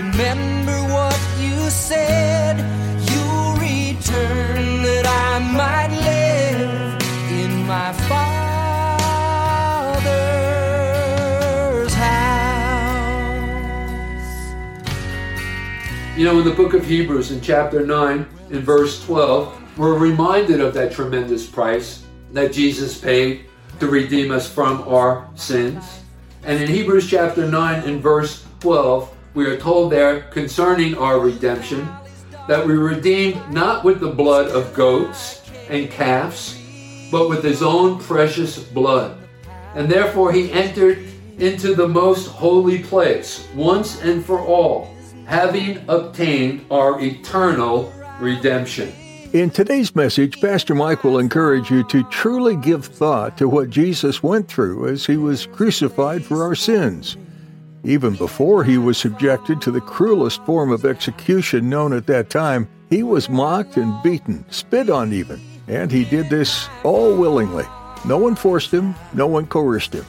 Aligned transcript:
Remember 0.00 0.80
what 0.94 1.20
you 1.38 1.68
said. 1.68 2.56
You'll 3.10 3.52
return 3.56 4.82
that 4.82 5.04
I 5.06 5.38
might 5.52 5.90
live 5.90 6.96
in 7.30 7.66
my 7.66 7.92
Father's 8.08 8.32
house. 11.92 12.56
You 16.16 16.24
know, 16.24 16.38
in 16.38 16.46
the 16.46 16.54
book 16.54 16.72
of 16.72 16.86
Hebrews, 16.86 17.30
in 17.30 17.42
chapter 17.42 17.84
9, 17.84 18.26
in 18.48 18.60
verse 18.62 19.04
12, 19.04 19.76
we're 19.76 19.98
reminded 19.98 20.62
of 20.62 20.72
that 20.72 20.92
tremendous 20.92 21.46
price 21.46 22.06
that 22.32 22.54
Jesus 22.54 22.98
paid 22.98 23.44
to 23.80 23.86
redeem 23.86 24.30
us 24.30 24.50
from 24.50 24.80
our 24.88 25.28
sins. 25.34 25.84
And 26.42 26.58
in 26.58 26.70
Hebrews 26.70 27.06
chapter 27.06 27.46
9, 27.46 27.86
in 27.86 28.00
verse 28.00 28.46
12, 28.60 29.14
we 29.34 29.46
are 29.46 29.56
told 29.56 29.92
there 29.92 30.22
concerning 30.22 30.96
our 30.96 31.20
redemption 31.20 31.88
that 32.48 32.66
we 32.66 32.74
redeemed 32.74 33.40
not 33.50 33.84
with 33.84 34.00
the 34.00 34.10
blood 34.10 34.50
of 34.50 34.74
goats 34.74 35.42
and 35.68 35.90
calves, 35.90 36.58
but 37.10 37.28
with 37.28 37.44
his 37.44 37.62
own 37.62 37.98
precious 38.00 38.58
blood. 38.58 39.16
And 39.74 39.88
therefore 39.88 40.32
he 40.32 40.50
entered 40.50 40.98
into 41.38 41.74
the 41.74 41.86
most 41.86 42.26
holy 42.26 42.82
place 42.82 43.46
once 43.54 44.02
and 44.02 44.24
for 44.24 44.40
all, 44.40 44.94
having 45.26 45.78
obtained 45.88 46.66
our 46.70 47.00
eternal 47.00 47.92
redemption. 48.18 48.92
In 49.32 49.48
today's 49.48 49.94
message, 49.94 50.40
Pastor 50.40 50.74
Mike 50.74 51.04
will 51.04 51.20
encourage 51.20 51.70
you 51.70 51.84
to 51.84 52.02
truly 52.10 52.56
give 52.56 52.84
thought 52.84 53.38
to 53.38 53.48
what 53.48 53.70
Jesus 53.70 54.24
went 54.24 54.48
through 54.48 54.88
as 54.88 55.06
he 55.06 55.16
was 55.16 55.46
crucified 55.46 56.24
for 56.24 56.42
our 56.42 56.56
sins. 56.56 57.16
Even 57.84 58.14
before 58.14 58.62
he 58.62 58.76
was 58.76 58.98
subjected 58.98 59.60
to 59.62 59.70
the 59.70 59.80
cruelest 59.80 60.44
form 60.44 60.70
of 60.70 60.84
execution 60.84 61.70
known 61.70 61.94
at 61.94 62.06
that 62.06 62.28
time, 62.28 62.68
he 62.90 63.02
was 63.02 63.30
mocked 63.30 63.78
and 63.78 64.02
beaten, 64.02 64.44
spit 64.50 64.90
on 64.90 65.12
even, 65.12 65.40
and 65.66 65.90
he 65.90 66.04
did 66.04 66.28
this 66.28 66.68
all 66.84 67.16
willingly. 67.16 67.64
No 68.04 68.18
one 68.18 68.34
forced 68.34 68.70
him, 68.70 68.94
no 69.14 69.26
one 69.26 69.46
coerced 69.46 69.94
him. 69.94 70.04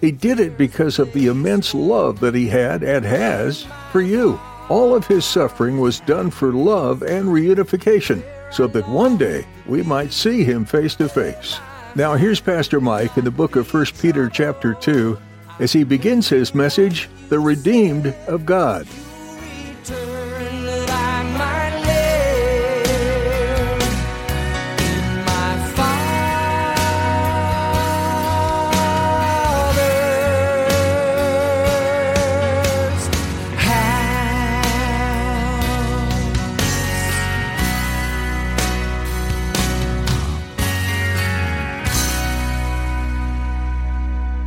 He 0.00 0.12
did 0.12 0.38
it 0.38 0.56
because 0.56 0.98
of 0.98 1.12
the 1.12 1.26
immense 1.26 1.74
love 1.74 2.20
that 2.20 2.34
he 2.34 2.46
had 2.46 2.82
and 2.84 3.04
has 3.04 3.66
for 3.90 4.00
you. 4.00 4.40
All 4.68 4.94
of 4.94 5.06
his 5.06 5.24
suffering 5.24 5.80
was 5.80 6.00
done 6.00 6.30
for 6.30 6.52
love 6.52 7.02
and 7.02 7.26
reunification, 7.26 8.22
so 8.52 8.68
that 8.68 8.88
one 8.88 9.16
day 9.16 9.46
we 9.66 9.82
might 9.82 10.12
see 10.12 10.44
him 10.44 10.64
face 10.64 10.94
to 10.96 11.08
face. 11.08 11.58
Now 11.96 12.14
here's 12.14 12.40
Pastor 12.40 12.80
Mike 12.80 13.16
in 13.18 13.24
the 13.24 13.32
book 13.32 13.56
of 13.56 13.72
1 13.72 13.86
Peter 14.00 14.28
chapter 14.28 14.74
2 14.74 15.18
as 15.60 15.72
he 15.72 15.84
begins 15.84 16.28
his 16.28 16.54
message, 16.54 17.08
The 17.28 17.38
Redeemed 17.38 18.08
of 18.26 18.44
God. 18.44 18.86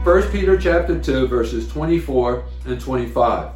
1 0.04 0.32
Peter 0.34 0.58
chapter 0.58 1.00
2 1.00 1.28
verses 1.28 1.66
24 1.70 2.44
and 2.66 2.82
25. 2.82 3.52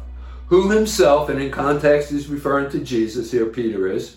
Who 0.46 0.70
himself, 0.70 1.28
and 1.28 1.38
in 1.42 1.50
context 1.50 2.10
he's 2.10 2.28
referring 2.28 2.70
to 2.70 2.78
Jesus 2.78 3.30
here, 3.30 3.44
Peter 3.44 3.86
is, 3.86 4.16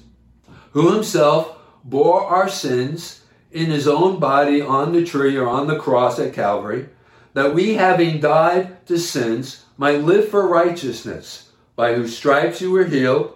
who 0.72 0.94
himself 0.94 1.58
bore 1.84 2.22
our 2.22 2.48
sins 2.48 3.26
in 3.52 3.66
his 3.66 3.86
own 3.86 4.18
body 4.18 4.62
on 4.62 4.94
the 4.94 5.04
tree 5.04 5.36
or 5.36 5.50
on 5.50 5.68
the 5.68 5.78
cross 5.78 6.20
at 6.20 6.34
Calvary, 6.34 6.88
that 7.34 7.54
we 7.54 7.74
having 7.74 8.22
died 8.22 8.88
to 8.88 8.98
sins 8.98 9.66
might 9.76 10.02
live 10.02 10.30
for 10.30 10.48
righteousness, 10.48 11.52
by 11.76 11.96
whose 11.96 12.16
stripes 12.16 12.62
you 12.62 12.72
were 12.72 12.86
healed, 12.86 13.34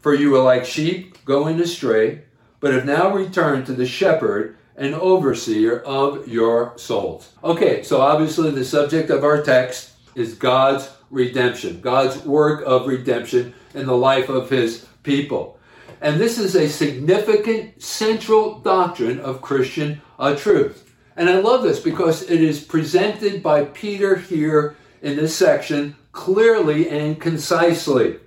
for 0.00 0.14
you 0.14 0.30
were 0.30 0.42
like 0.42 0.64
sheep 0.64 1.22
going 1.26 1.60
astray, 1.60 2.22
but 2.58 2.72
have 2.72 2.86
now 2.86 3.12
returned 3.12 3.66
to 3.66 3.74
the 3.74 3.86
shepherd 3.86 4.56
and 4.80 4.94
overseer 4.94 5.80
of 5.80 6.26
your 6.26 6.72
souls. 6.76 7.30
Okay, 7.44 7.82
so 7.82 8.00
obviously 8.00 8.50
the 8.50 8.64
subject 8.64 9.10
of 9.10 9.22
our 9.22 9.42
text 9.42 9.92
is 10.14 10.34
God's 10.34 10.90
redemption, 11.10 11.82
God's 11.82 12.24
work 12.24 12.64
of 12.66 12.88
redemption 12.88 13.54
in 13.74 13.86
the 13.86 13.96
life 13.96 14.30
of 14.30 14.48
his 14.48 14.86
people. 15.02 15.58
And 16.00 16.18
this 16.18 16.38
is 16.38 16.56
a 16.56 16.66
significant 16.66 17.82
central 17.82 18.58
doctrine 18.60 19.20
of 19.20 19.42
Christian 19.42 20.00
uh, 20.18 20.34
truth. 20.34 20.90
And 21.14 21.28
I 21.28 21.40
love 21.40 21.62
this 21.62 21.80
because 21.80 22.22
it 22.22 22.40
is 22.40 22.64
presented 22.64 23.42
by 23.42 23.66
Peter 23.66 24.16
here 24.16 24.76
in 25.02 25.16
this 25.16 25.36
section 25.36 25.94
clearly 26.12 26.88
and 26.88 27.20
concisely 27.20 28.18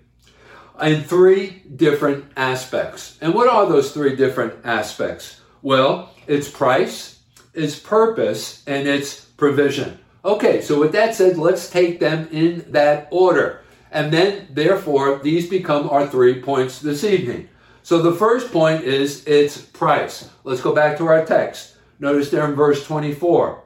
in 0.80 1.02
three 1.02 1.63
different 1.75 2.25
aspects. 2.38 3.18
And 3.22 3.34
what 3.34 3.50
are 3.50 3.66
those 3.66 3.92
three 3.92 4.16
different 4.16 4.63
aspects? 4.63 5.40
Well, 5.63 6.12
its 6.28 6.50
price, 6.50 7.19
its 7.53 7.79
purpose, 7.79 8.63
and 8.68 8.88
its 8.88 9.22
provision. 9.22 9.97
Okay, 10.24 10.62
so 10.62 10.79
with 10.79 10.91
that 10.91 11.16
said, 11.16 11.38
let's 11.38 11.69
take 11.69 12.00
them 12.00 12.28
in 12.31 12.66
that 12.72 13.07
order. 13.12 13.62
And 13.91 14.13
then, 14.13 14.47
therefore, 14.51 15.19
these 15.24 15.50
become 15.50 15.90
our 15.90 16.06
three 16.07 16.41
points 16.41 16.79
this 16.79 17.03
evening. 17.03 17.50
So 17.81 18.01
the 18.01 18.13
first 18.13 18.51
point 18.51 18.84
is 18.84 19.25
its 19.25 19.62
price. 19.62 20.29
Let's 20.44 20.62
go 20.62 20.75
back 20.75 20.97
to 20.97 21.07
our 21.07 21.25
text. 21.25 21.78
Notice 22.00 22.30
there 22.30 22.45
in 22.45 22.56
verse 22.56 22.85
24 22.85 23.63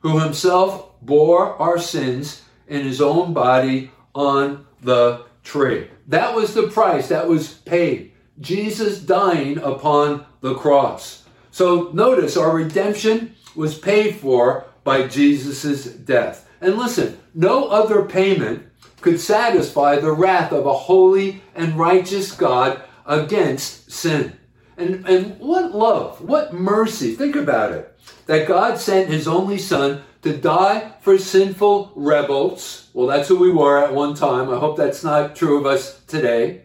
who 0.00 0.18
himself 0.18 0.90
bore 1.02 1.54
our 1.60 1.78
sins 1.78 2.42
in 2.68 2.84
his 2.84 3.00
own 3.00 3.32
body 3.32 3.90
on 4.14 4.66
the 4.82 5.24
tree. 5.42 5.88
That 6.06 6.34
was 6.34 6.54
the 6.54 6.68
price 6.68 7.08
that 7.08 7.28
was 7.28 7.54
paid. 7.54 8.12
Jesus 8.40 9.00
dying 9.00 9.58
upon 9.58 10.24
the 10.40 10.54
cross. 10.54 11.24
So 11.58 11.90
notice 11.92 12.36
our 12.36 12.52
redemption 12.52 13.34
was 13.56 13.76
paid 13.76 14.14
for 14.14 14.66
by 14.84 15.08
Jesus' 15.08 15.86
death. 15.86 16.48
And 16.60 16.78
listen, 16.78 17.18
no 17.34 17.66
other 17.66 18.04
payment 18.04 18.64
could 19.00 19.18
satisfy 19.18 19.96
the 19.96 20.12
wrath 20.12 20.52
of 20.52 20.66
a 20.66 20.72
holy 20.72 21.42
and 21.56 21.76
righteous 21.76 22.30
God 22.30 22.80
against 23.04 23.90
sin. 23.90 24.38
And, 24.76 25.04
and 25.08 25.36
what 25.40 25.74
love, 25.74 26.20
what 26.20 26.54
mercy. 26.54 27.16
Think 27.16 27.34
about 27.34 27.72
it. 27.72 27.92
That 28.26 28.46
God 28.46 28.78
sent 28.78 29.10
his 29.10 29.26
only 29.26 29.58
son 29.58 30.04
to 30.22 30.36
die 30.36 30.92
for 31.00 31.18
sinful 31.18 31.90
rebels. 31.96 32.88
Well, 32.94 33.08
that's 33.08 33.26
who 33.26 33.36
we 33.36 33.50
were 33.50 33.84
at 33.84 33.92
one 33.92 34.14
time. 34.14 34.48
I 34.48 34.60
hope 34.60 34.76
that's 34.76 35.02
not 35.02 35.34
true 35.34 35.58
of 35.58 35.66
us 35.66 36.04
today. 36.04 36.62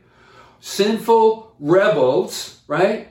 Sinful 0.59 1.55
rebels, 1.59 2.61
right? 2.67 3.07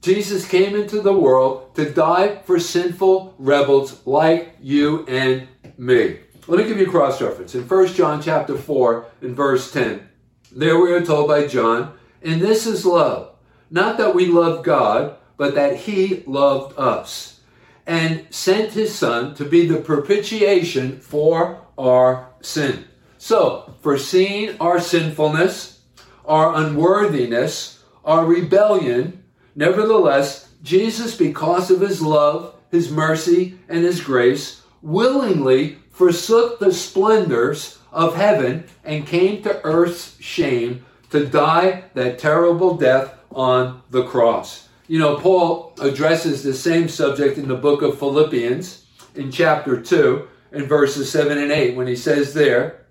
Jesus 0.00 0.48
came 0.48 0.74
into 0.74 1.02
the 1.02 1.12
world 1.12 1.74
to 1.74 1.90
die 1.90 2.36
for 2.46 2.58
sinful 2.58 3.34
rebels 3.38 4.06
like 4.06 4.56
you 4.60 5.04
and 5.06 5.46
me. 5.76 6.20
Let 6.46 6.58
me 6.58 6.66
give 6.66 6.78
you 6.78 6.86
a 6.86 6.90
cross 6.90 7.20
reference. 7.20 7.54
In 7.54 7.68
1 7.68 7.86
John 7.88 8.22
chapter 8.22 8.56
4 8.56 9.04
and 9.20 9.36
verse 9.36 9.70
10, 9.72 10.08
there 10.52 10.80
we 10.80 10.90
are 10.92 11.04
told 11.04 11.28
by 11.28 11.46
John, 11.46 11.92
and 12.22 12.40
this 12.40 12.66
is 12.66 12.86
love, 12.86 13.36
not 13.70 13.98
that 13.98 14.14
we 14.14 14.26
love 14.26 14.64
God, 14.64 15.16
but 15.36 15.54
that 15.54 15.76
he 15.76 16.24
loved 16.26 16.78
us 16.78 17.40
and 17.86 18.26
sent 18.30 18.72
his 18.72 18.94
son 18.94 19.34
to 19.34 19.44
be 19.44 19.66
the 19.66 19.80
propitiation 19.80 20.98
for 21.00 21.60
our 21.76 22.30
sin. 22.40 22.84
So, 23.18 23.74
foreseeing 23.82 24.56
our 24.60 24.80
sinfulness, 24.80 25.80
our 26.24 26.54
unworthiness, 26.54 27.84
our 28.04 28.24
rebellion, 28.24 29.19
nevertheless, 29.60 30.48
Jesus, 30.62 31.14
because 31.14 31.70
of 31.70 31.82
his 31.82 32.00
love, 32.00 32.54
his 32.70 32.90
mercy, 32.90 33.58
and 33.68 33.84
his 33.84 34.00
grace, 34.00 34.62
willingly 34.80 35.76
forsook 35.90 36.58
the 36.58 36.72
splendors 36.72 37.78
of 37.92 38.16
heaven 38.16 38.64
and 38.84 39.06
came 39.06 39.42
to 39.42 39.62
earth's 39.64 40.16
shame 40.18 40.84
to 41.10 41.26
die 41.26 41.84
that 41.92 42.18
terrible 42.18 42.76
death 42.76 43.14
on 43.30 43.82
the 43.90 44.04
cross. 44.04 44.68
You 44.88 44.98
know, 44.98 45.16
Paul 45.16 45.74
addresses 45.80 46.42
the 46.42 46.54
same 46.54 46.88
subject 46.88 47.36
in 47.36 47.46
the 47.46 47.54
book 47.54 47.82
of 47.82 47.98
Philippians 47.98 48.86
in 49.14 49.30
chapter 49.30 49.80
2 49.80 50.26
in 50.52 50.64
verses 50.64 51.10
7 51.10 51.36
and 51.36 51.52
8 51.52 51.76
when 51.76 51.86
he 51.86 51.96
says 51.96 52.32
there, 52.32 52.86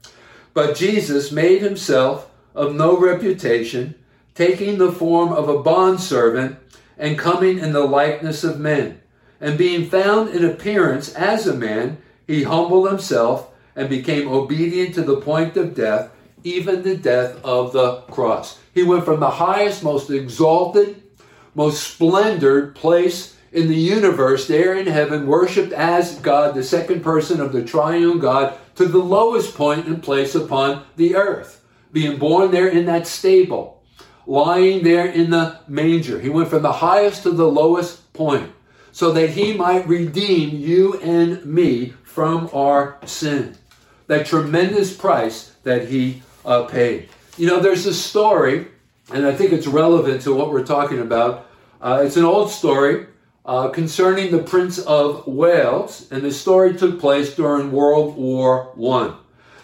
But 0.54 0.76
Jesus 0.76 1.32
made 1.32 1.62
himself 1.62 2.30
of 2.54 2.76
no 2.76 2.98
reputation, 2.98 3.96
taking 4.40 4.78
the 4.78 4.90
form 4.90 5.34
of 5.34 5.50
a 5.50 5.62
bondservant 5.62 6.58
and 6.98 7.20
coming 7.20 7.60
in 7.60 7.74
the 7.74 7.84
likeness 7.84 8.42
of 8.46 8.58
men. 8.58 8.98
And 9.42 9.58
being 9.58 9.90
found 9.90 10.30
in 10.30 10.46
appearance 10.46 11.14
as 11.14 11.46
a 11.46 11.54
man, 11.54 11.98
he 12.26 12.44
humbled 12.44 12.88
himself 12.88 13.52
and 13.76 13.90
became 13.90 14.30
obedient 14.30 14.96
to 14.96 15.02
the 15.02 15.20
point 15.20 15.58
of 15.58 15.76
death, 15.76 16.10
even 16.46 16.84
the 16.84 16.96
death 16.96 17.44
of 17.44 17.74
the 17.74 17.98
cross. 18.04 18.58
He 18.74 18.82
went 18.82 19.04
from 19.04 19.20
the 19.20 19.30
highest, 19.30 19.84
most 19.84 20.10
exalted, 20.10 21.04
most 21.54 21.86
splendid 21.86 22.76
place 22.76 23.36
in 23.52 23.68
the 23.68 23.76
universe, 23.76 24.48
there 24.48 24.74
in 24.74 24.88
heaven, 24.88 25.28
worshiped 25.28 25.74
as 25.74 26.16
God, 26.20 26.56
the 26.56 26.64
second 26.64 27.04
person 27.04 27.42
of 27.42 27.52
the 27.52 27.66
triune 27.66 28.20
God, 28.20 28.58
to 28.76 28.86
the 28.86 29.00
lowest 29.00 29.54
point 29.54 29.86
and 29.86 30.02
place 30.02 30.34
upon 30.34 30.86
the 30.96 31.16
earth, 31.16 31.62
being 31.92 32.18
born 32.18 32.52
there 32.52 32.70
in 32.70 32.86
that 32.86 33.06
stable, 33.06 33.79
lying 34.30 34.84
there 34.84 35.08
in 35.08 35.32
the 35.32 35.60
manger. 35.68 36.20
He 36.20 36.30
went 36.30 36.50
from 36.50 36.62
the 36.62 36.72
highest 36.72 37.24
to 37.24 37.32
the 37.32 37.48
lowest 37.48 38.14
point 38.14 38.52
so 38.92 39.12
that 39.14 39.32
he 39.32 39.54
might 39.54 39.88
redeem 39.88 40.56
you 40.56 41.00
and 41.00 41.44
me 41.46 41.94
from 42.04 42.48
our 42.54 43.00
sin. 43.06 43.58
That 44.06 44.28
tremendous 44.28 44.96
price 44.96 45.56
that 45.64 45.88
he 45.88 46.22
uh, 46.46 46.64
paid. 46.64 47.10
You 47.38 47.48
know, 47.48 47.60
there's 47.60 47.88
a 47.88 47.94
story, 47.94 48.68
and 49.12 49.26
I 49.26 49.34
think 49.34 49.52
it's 49.52 49.68
relevant 49.68 50.22
to 50.24 50.34
what 50.36 50.52
we're 50.52 50.66
talking 50.66 51.00
about. 51.00 51.48
Uh, 51.82 52.04
it's 52.06 52.18
an 52.18 52.26
old 52.26 52.52
story 52.52 53.08
uh, 53.46 53.70
concerning 53.70 54.32
the 54.32 54.44
Prince 54.44 54.78
of 54.78 55.26
Wales, 55.26 56.08
and 56.12 56.22
the 56.22 56.32
story 56.32 56.76
took 56.76 57.00
place 57.00 57.34
during 57.34 57.72
World 57.72 58.16
War 58.16 58.72
One. 58.76 59.16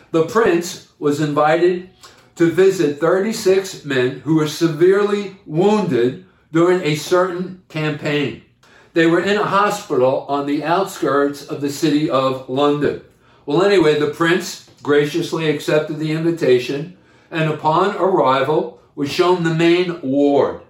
The 0.10 0.26
prince 0.26 0.92
was 0.98 1.22
invited 1.22 1.90
to 2.36 2.52
visit 2.52 3.00
36 3.00 3.86
men 3.86 4.20
who 4.22 4.36
were 4.36 4.48
severely 4.48 5.38
wounded 5.46 6.26
during 6.52 6.82
a 6.82 6.96
certain 6.96 7.64
campaign. 7.70 8.44
They 8.94 9.06
were 9.06 9.22
in 9.22 9.38
a 9.38 9.46
hospital 9.46 10.26
on 10.30 10.46
the 10.46 10.64
outskirts 10.64 11.46
of 11.46 11.62
the 11.62 11.70
city 11.70 12.10
of 12.10 12.50
London. 12.50 13.02
Well, 13.46 13.64
anyway, 13.64 14.00
the 14.00 14.12
prince 14.12 14.70
graciously 14.82 15.50
accepted 15.50 16.00
the 16.00 16.12
invitation 16.12 16.98
and 17.32 17.50
upon 17.50 17.96
arrival 17.98 18.80
was 18.96 19.12
shown 19.12 19.44
the 19.44 19.54
main 19.54 20.02
ward. 20.02 20.62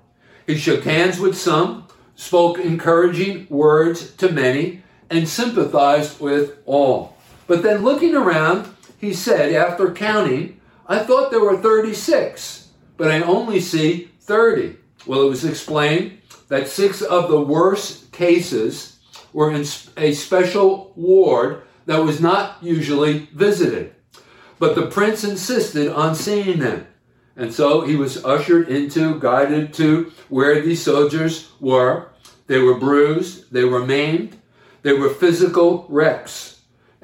He 0.47 0.57
shook 0.57 0.83
hands 0.83 1.19
with 1.19 1.37
some, 1.37 1.87
spoke 2.15 2.57
encouraging 2.57 3.47
words 3.49 4.11
to 4.15 4.31
many, 4.31 4.81
and 5.09 5.27
sympathized 5.27 6.19
with 6.19 6.57
all. 6.65 7.15
But 7.47 7.61
then 7.61 7.83
looking 7.83 8.15
around, 8.15 8.73
he 8.97 9.13
said, 9.13 9.53
after 9.53 9.91
counting, 9.91 10.59
I 10.87 10.99
thought 10.99 11.31
there 11.31 11.39
were 11.43 11.57
36, 11.57 12.69
but 12.97 13.09
I 13.09 13.21
only 13.21 13.59
see 13.59 14.11
30. 14.21 14.77
Well, 15.07 15.23
it 15.23 15.29
was 15.29 15.43
explained 15.43 16.19
that 16.47 16.67
six 16.67 17.01
of 17.01 17.29
the 17.29 17.41
worst 17.41 18.11
cases 18.11 18.99
were 19.33 19.51
in 19.51 19.65
a 19.97 20.13
special 20.13 20.93
ward 20.95 21.63
that 21.87 22.03
was 22.03 22.21
not 22.21 22.57
usually 22.61 23.27
visited. 23.33 23.95
But 24.59 24.75
the 24.75 24.85
prince 24.87 25.23
insisted 25.23 25.91
on 25.91 26.15
seeing 26.15 26.59
them. 26.59 26.87
And 27.35 27.53
so 27.53 27.81
he 27.81 27.95
was 27.95 28.23
ushered 28.23 28.69
into, 28.69 29.19
guided 29.19 29.73
to 29.75 30.11
where 30.29 30.61
these 30.61 30.83
soldiers 30.83 31.51
were. 31.59 32.09
They 32.47 32.59
were 32.59 32.79
bruised, 32.79 33.51
they 33.51 33.65
were 33.65 33.85
maimed, 33.85 34.37
they 34.83 34.93
were 34.93 35.09
physical 35.09 35.87
wrecks. 35.89 36.54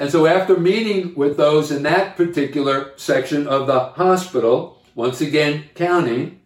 And 0.02 0.10
so 0.10 0.26
after 0.26 0.58
meeting 0.58 1.14
with 1.14 1.38
those 1.38 1.70
in 1.70 1.84
that 1.84 2.18
particular 2.18 2.92
section 2.98 3.46
of 3.46 3.68
the 3.68 3.80
hospital, 3.80 4.82
once 4.96 5.22
again 5.22 5.66
counting, 5.76 6.42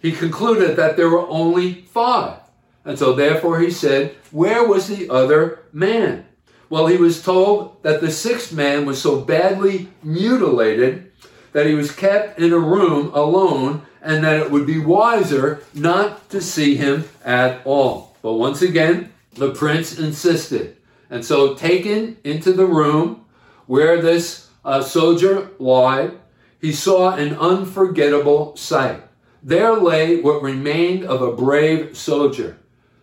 he 0.00 0.10
concluded 0.10 0.76
that 0.76 0.96
there 0.96 1.10
were 1.10 1.28
only 1.28 1.82
five. 1.82 2.38
And 2.82 2.98
so 2.98 3.12
therefore 3.12 3.60
he 3.60 3.70
said, 3.70 4.14
Where 4.30 4.66
was 4.66 4.88
the 4.88 5.10
other 5.10 5.64
man? 5.70 6.24
Well, 6.70 6.86
he 6.86 6.96
was 6.96 7.22
told 7.22 7.82
that 7.82 8.00
the 8.00 8.10
sixth 8.10 8.54
man 8.54 8.86
was 8.86 9.02
so 9.02 9.20
badly 9.20 9.90
mutilated 10.02 11.12
that 11.52 11.66
he 11.66 11.74
was 11.74 11.94
kept 11.94 12.38
in 12.38 12.54
a 12.54 12.58
room 12.58 13.12
alone 13.12 13.82
and 14.00 14.24
that 14.24 14.40
it 14.40 14.50
would 14.50 14.66
be 14.66 14.78
wiser 14.78 15.62
not 15.74 16.30
to 16.30 16.40
see 16.40 16.76
him 16.76 17.06
at 17.22 17.60
all. 17.66 18.16
But 18.22 18.36
once 18.36 18.62
again, 18.62 19.12
the 19.34 19.52
prince 19.52 19.98
insisted. 19.98 20.78
And 21.14 21.24
so, 21.24 21.54
taken 21.54 22.16
into 22.24 22.52
the 22.52 22.66
room 22.66 23.24
where 23.66 24.02
this 24.02 24.48
uh, 24.64 24.82
soldier 24.82 25.48
lied, 25.60 26.18
he 26.60 26.72
saw 26.72 27.14
an 27.14 27.36
unforgettable 27.36 28.56
sight. 28.56 29.00
There 29.40 29.74
lay 29.74 30.20
what 30.20 30.42
remained 30.42 31.04
of 31.04 31.22
a 31.22 31.30
brave 31.30 31.96
soldier. 31.96 32.58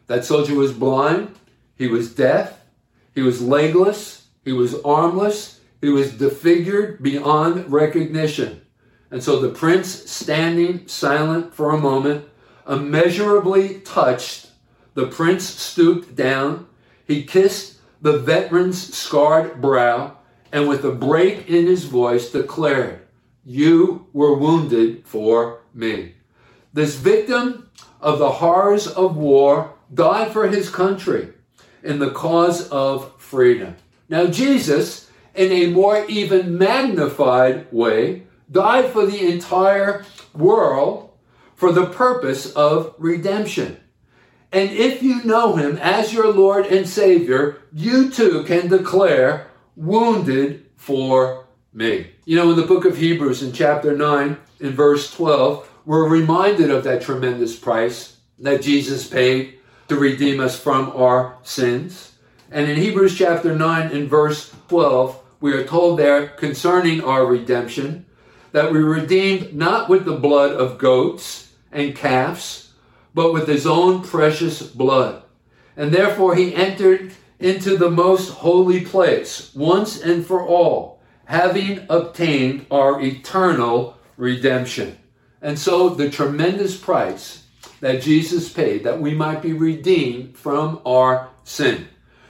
That 0.07 0.25
soldier 0.25 0.55
was 0.55 0.73
blind, 0.73 1.35
he 1.77 1.87
was 1.87 2.13
deaf, 2.13 2.59
he 3.15 3.21
was 3.21 3.41
legless, 3.41 4.27
he 4.43 4.51
was 4.51 4.75
armless, 4.81 5.61
he 5.79 5.87
was 5.87 6.11
disfigured 6.11 7.01
beyond 7.01 7.71
recognition. 7.71 8.61
And 9.09 9.23
so 9.23 9.39
the 9.39 9.57
prince, 9.57 9.87
standing 10.11 10.85
silent 10.85 11.53
for 11.53 11.71
a 11.71 11.77
moment, 11.77 12.25
immeasurably 12.67 13.79
touched, 13.79 14.49
the 14.95 15.07
prince 15.07 15.45
stooped 15.45 16.13
down, 16.13 16.67
he 17.07 17.23
kissed 17.23 17.77
the 18.01 18.17
veteran's 18.17 18.93
scarred 18.95 19.61
brow, 19.61 20.17
and 20.51 20.67
with 20.67 20.83
a 20.83 20.91
break 20.91 21.47
in 21.47 21.67
his 21.67 21.85
voice 21.85 22.31
declared, 22.31 23.01
You 23.45 24.07
were 24.11 24.35
wounded 24.35 25.05
for 25.05 25.61
me. 25.73 26.15
This 26.73 26.95
victim 26.95 27.69
of 27.99 28.19
the 28.19 28.31
horrors 28.31 28.87
of 28.87 29.15
war 29.15 29.73
died 29.93 30.31
for 30.31 30.47
his 30.47 30.69
country 30.69 31.29
in 31.83 31.99
the 31.99 32.11
cause 32.11 32.67
of 32.69 33.13
freedom. 33.19 33.75
Now, 34.09 34.27
Jesus, 34.27 35.09
in 35.35 35.51
a 35.51 35.67
more 35.67 36.05
even 36.05 36.57
magnified 36.57 37.71
way, 37.71 38.23
died 38.51 38.91
for 38.91 39.05
the 39.05 39.31
entire 39.31 40.05
world 40.33 41.09
for 41.55 41.71
the 41.71 41.85
purpose 41.85 42.51
of 42.53 42.95
redemption. 42.97 43.80
And 44.51 44.69
if 44.69 45.01
you 45.01 45.23
know 45.23 45.55
him 45.55 45.77
as 45.77 46.13
your 46.13 46.33
Lord 46.33 46.65
and 46.65 46.87
Savior, 46.87 47.61
you 47.71 48.09
too 48.09 48.43
can 48.43 48.67
declare, 48.67 49.47
wounded 49.75 50.65
for 50.75 51.47
me. 51.73 52.11
You 52.25 52.35
know, 52.35 52.51
in 52.51 52.57
the 52.57 52.65
book 52.65 52.85
of 52.85 52.97
Hebrews, 52.97 53.41
in 53.41 53.53
chapter 53.53 53.95
9, 53.95 54.37
in 54.59 54.71
verse 54.71 55.13
12, 55.13 55.69
we're 55.85 56.07
reminded 56.07 56.69
of 56.69 56.83
that 56.83 57.01
tremendous 57.01 57.57
price 57.57 58.17
that 58.39 58.61
Jesus 58.61 59.07
paid 59.07 59.57
to 59.87 59.95
redeem 59.95 60.39
us 60.39 60.59
from 60.59 60.91
our 60.95 61.37
sins. 61.43 62.13
And 62.51 62.69
in 62.69 62.77
Hebrews 62.77 63.17
chapter 63.17 63.55
9 63.55 63.91
in 63.91 64.07
verse 64.07 64.53
12, 64.67 65.19
we 65.39 65.53
are 65.53 65.65
told 65.65 65.97
there 65.97 66.27
concerning 66.27 67.03
our 67.03 67.25
redemption 67.25 68.05
that 68.51 68.71
we 68.71 68.79
redeemed 68.79 69.53
not 69.53 69.89
with 69.89 70.05
the 70.05 70.17
blood 70.17 70.51
of 70.51 70.77
goats 70.77 71.53
and 71.71 71.95
calves, 71.95 72.70
but 73.13 73.33
with 73.33 73.47
his 73.47 73.65
own 73.65 74.01
precious 74.03 74.61
blood. 74.61 75.23
And 75.75 75.91
therefore 75.91 76.35
he 76.35 76.55
entered 76.55 77.13
into 77.39 77.77
the 77.77 77.89
most 77.89 78.29
holy 78.29 78.85
place 78.85 79.53
once 79.55 79.99
and 79.99 80.25
for 80.25 80.45
all, 80.45 81.01
having 81.25 81.85
obtained 81.89 82.65
our 82.69 83.01
eternal 83.01 83.97
redemption. 84.17 84.97
And 85.41 85.57
so 85.57 85.89
the 85.89 86.09
tremendous 86.09 86.77
price 86.77 87.45
that 87.79 88.01
Jesus 88.01 88.51
paid 88.51 88.83
that 88.83 89.01
we 89.01 89.13
might 89.13 89.41
be 89.41 89.53
redeemed 89.53 90.37
from 90.37 90.79
our 90.85 91.29
sin. 91.43 91.87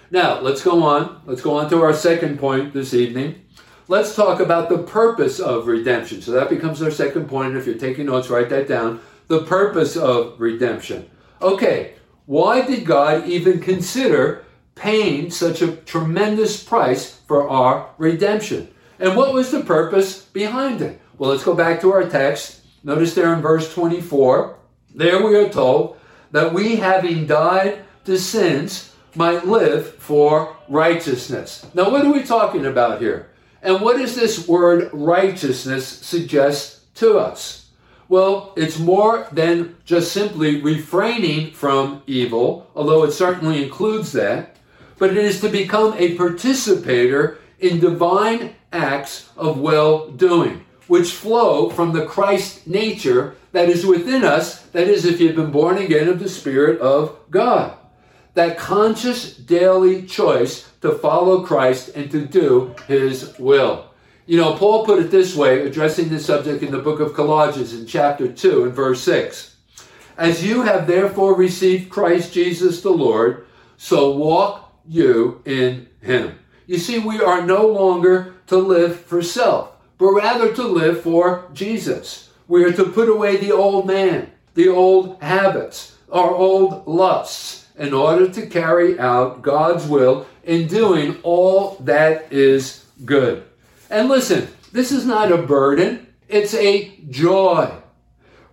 Now, 0.10 0.40
let's 0.40 0.64
go 0.64 0.84
on. 0.84 1.22
Let's 1.26 1.42
go 1.42 1.58
on 1.58 1.70
to 1.70 1.82
our 1.82 1.94
second 1.94 2.40
point 2.40 2.74
this 2.74 2.94
evening. 2.94 3.42
Let's 3.88 4.16
talk 4.16 4.40
about 4.40 4.70
the 4.70 4.78
purpose 4.78 5.40
of 5.40 5.68
redemption. 5.68 6.22
So 6.22 6.32
that 6.32 6.50
becomes 6.50 6.82
our 6.82 6.92
second 6.92 7.28
point. 7.28 7.58
If 7.58 7.66
you're 7.66 7.76
taking 7.76 8.06
notes, 8.06 8.30
write 8.30 8.50
that 8.50 8.68
down. 8.68 9.02
The 9.32 9.44
purpose 9.44 9.96
of 9.96 10.42
redemption. 10.42 11.10
Okay, 11.42 11.94
why 12.26 12.66
did 12.68 12.86
God 12.86 13.30
even 13.30 13.62
consider 13.62 14.44
paying 14.76 15.32
such 15.32 15.62
a 15.62 15.78
tremendous 15.78 16.62
price 16.62 17.16
for 17.30 17.48
our 17.48 17.92
redemption? 17.98 18.68
And 19.00 19.16
what 19.16 19.34
was 19.34 19.50
the 19.50 19.62
purpose 19.62 20.22
behind 20.22 20.82
it? 20.82 21.00
Well, 21.18 21.30
let's 21.30 21.46
go 21.46 21.56
back 21.56 21.80
to 21.80 21.94
our 21.94 22.10
text. 22.10 22.60
Notice 22.84 23.16
there 23.16 23.34
in 23.34 23.40
verse 23.40 23.74
24. 23.74 24.58
There 24.96 25.26
we 25.26 25.38
are 25.38 25.48
told 25.48 25.98
that 26.32 26.54
we, 26.54 26.76
having 26.76 27.26
died 27.26 27.86
to 28.04 28.18
sins, 28.20 28.94
might 29.16 29.48
live 29.48 29.96
for 29.96 30.58
righteousness. 30.68 31.66
Now, 31.74 31.90
what 31.90 32.06
are 32.06 32.12
we 32.12 32.24
talking 32.24 32.66
about 32.66 33.00
here? 33.00 33.32
And 33.62 33.80
what 33.80 33.96
does 33.96 34.14
this 34.14 34.46
word 34.46 34.90
righteousness 34.92 35.88
suggest 35.88 36.94
to 36.96 37.18
us? 37.18 37.61
Well, 38.12 38.52
it's 38.58 38.78
more 38.78 39.26
than 39.32 39.78
just 39.86 40.12
simply 40.12 40.60
refraining 40.60 41.52
from 41.52 42.04
evil, 42.06 42.70
although 42.76 43.06
it 43.06 43.14
certainly 43.14 43.64
includes 43.64 44.12
that, 44.12 44.58
but 45.00 45.12
it 45.12 45.18
is 45.24 45.40
to 45.40 45.48
become 45.48 45.96
a 45.98 46.18
participator 46.18 47.40
in 47.60 47.80
divine 47.80 48.54
acts 48.74 49.30
of 49.38 49.62
well 49.62 50.10
doing, 50.10 50.66
which 50.88 51.14
flow 51.14 51.70
from 51.70 51.94
the 51.94 52.06
Christ 52.06 52.68
nature 52.68 53.38
that 53.54 53.70
is 53.70 53.86
within 53.86 54.26
us, 54.26 54.60
that 54.74 54.90
is, 54.90 55.06
if 55.06 55.22
you've 55.22 55.38
been 55.38 55.50
born 55.50 55.78
again 55.78 56.10
of 56.10 56.20
the 56.20 56.28
Spirit 56.28 56.82
of 56.82 57.18
God. 57.30 57.78
That 58.34 58.58
conscious 58.58 59.38
daily 59.38 60.04
choice 60.04 60.70
to 60.82 60.92
follow 60.92 61.46
Christ 61.46 61.92
and 61.96 62.12
to 62.12 62.26
do 62.26 62.76
his 62.90 63.40
will. 63.40 63.91
You 64.28 64.38
know, 64.38 64.54
Paul 64.54 64.86
put 64.86 65.00
it 65.00 65.10
this 65.10 65.36
way, 65.36 65.66
addressing 65.66 66.10
this 66.10 66.28
subject 66.28 66.62
in 66.62 66.72
the 66.72 66.80
book 66.80 67.00
of 67.00 67.16
Colossians 67.16 67.74
in 67.74 67.88
chapter 67.88 68.32
2 68.32 68.66
and 68.66 68.74
verse 68.74 69.02
6. 69.02 69.56
As 70.16 70.46
you 70.46 70.62
have 70.62 70.86
therefore 70.86 71.36
received 71.36 71.90
Christ 71.90 72.32
Jesus 72.32 72.82
the 72.82 72.92
Lord, 72.92 73.48
so 73.78 74.16
walk 74.16 74.80
you 74.88 75.42
in 75.46 75.88
him. 76.02 76.38
You 76.68 76.78
see, 76.78 77.00
we 77.00 77.20
are 77.20 77.46
no 77.46 77.66
longer 77.66 78.36
to 78.48 78.58
live 78.58 79.00
for 79.00 79.24
self, 79.24 79.72
but 79.98 80.12
rather 80.12 80.54
to 80.54 80.64
live 80.64 81.02
for 81.02 81.50
Jesus. 81.54 82.30
We 82.48 82.64
are 82.64 82.74
to 82.74 82.86
put 82.86 83.10
away 83.10 83.38
the 83.38 83.52
old 83.52 83.88
man, 83.88 84.32
the 84.54 84.68
old 84.68 85.20
habits, 85.24 85.98
our 86.12 86.32
old 86.32 86.86
lusts, 86.86 87.68
in 87.76 87.94
order 87.94 88.30
to 88.30 88.46
carry 88.46 89.00
out 89.00 89.42
God's 89.42 89.88
will 89.88 90.28
in 90.44 90.68
doing 90.68 91.18
all 91.24 91.78
that 91.82 92.32
is 92.32 92.86
good. 93.04 93.46
And 93.92 94.08
listen, 94.08 94.48
this 94.72 94.94
is 94.94 95.06
not 95.06 95.34
a 95.34 95.38
burden, 95.38 96.08
it's 96.30 96.54
a 96.54 96.96
joy. 97.10 97.70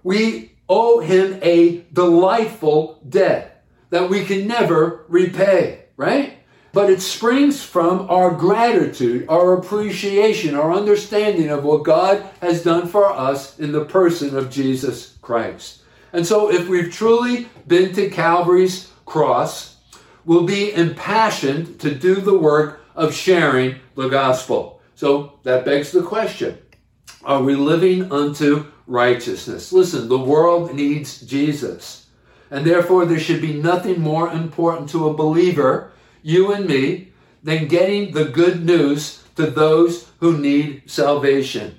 We 0.02 0.50
owe 0.68 0.98
him 0.98 1.38
a 1.42 1.84
delightful 1.92 3.00
debt 3.08 3.64
that 3.90 4.10
we 4.10 4.24
can 4.24 4.48
never 4.48 5.04
repay, 5.08 5.84
right? 5.96 6.38
But 6.72 6.90
it 6.90 7.00
springs 7.00 7.62
from 7.62 8.10
our 8.10 8.32
gratitude, 8.32 9.26
our 9.28 9.54
appreciation, 9.54 10.56
our 10.56 10.72
understanding 10.72 11.50
of 11.50 11.62
what 11.62 11.84
God 11.84 12.28
has 12.42 12.64
done 12.64 12.88
for 12.88 13.06
us 13.06 13.58
in 13.60 13.70
the 13.70 13.84
person 13.84 14.36
of 14.36 14.50
Jesus 14.50 15.16
Christ. 15.22 15.82
And 16.12 16.26
so, 16.26 16.50
if 16.50 16.68
we've 16.68 16.92
truly 16.92 17.48
been 17.66 17.94
to 17.94 18.10
Calvary's 18.10 18.90
cross, 19.06 19.76
we'll 20.24 20.46
be 20.46 20.74
impassioned 20.74 21.78
to 21.80 21.94
do 21.94 22.16
the 22.16 22.36
work 22.36 22.80
of 22.96 23.14
sharing 23.14 23.76
the 23.94 24.08
gospel. 24.08 24.77
So, 24.98 25.38
that 25.44 25.64
begs 25.64 25.92
the 25.92 26.02
question 26.02 26.58
Are 27.22 27.40
we 27.40 27.54
living 27.54 28.10
unto 28.10 28.66
righteousness? 28.88 29.72
Listen, 29.72 30.08
the 30.08 30.18
world 30.18 30.74
needs 30.74 31.20
Jesus. 31.20 32.08
And 32.50 32.66
therefore, 32.66 33.06
there 33.06 33.20
should 33.20 33.40
be 33.40 33.52
nothing 33.52 34.00
more 34.00 34.28
important 34.32 34.88
to 34.90 35.08
a 35.08 35.14
believer, 35.14 35.92
you 36.22 36.52
and 36.52 36.66
me, 36.66 37.12
than 37.44 37.68
getting 37.68 38.10
the 38.10 38.24
good 38.24 38.66
news 38.66 39.22
to 39.36 39.46
those 39.46 40.10
who 40.18 40.36
need 40.36 40.82
salvation. 40.90 41.78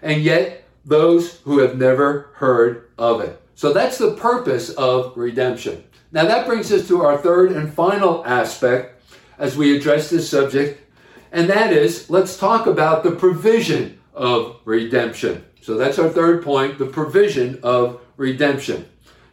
And 0.00 0.22
yet, 0.22 0.62
those 0.84 1.40
who 1.40 1.58
have 1.58 1.76
never 1.76 2.30
heard 2.34 2.88
of 2.96 3.20
it. 3.20 3.42
So 3.56 3.72
that's 3.72 3.98
the 3.98 4.12
purpose 4.12 4.70
of 4.70 5.16
redemption. 5.16 5.82
Now, 6.12 6.24
that 6.26 6.46
brings 6.46 6.70
us 6.70 6.86
to 6.86 7.02
our 7.02 7.18
third 7.18 7.50
and 7.50 7.74
final 7.74 8.24
aspect 8.24 9.02
as 9.38 9.56
we 9.56 9.76
address 9.76 10.08
this 10.08 10.30
subject, 10.30 10.80
and 11.32 11.48
that 11.48 11.72
is 11.72 12.10
let's 12.10 12.36
talk 12.36 12.66
about 12.66 13.02
the 13.02 13.12
provision 13.12 14.00
of 14.14 14.56
redemption. 14.64 15.44
So 15.62 15.76
that's 15.76 15.98
our 15.98 16.08
third 16.08 16.42
point 16.42 16.78
the 16.78 16.86
provision 16.86 17.60
of 17.62 18.00
redemption. 18.16 18.86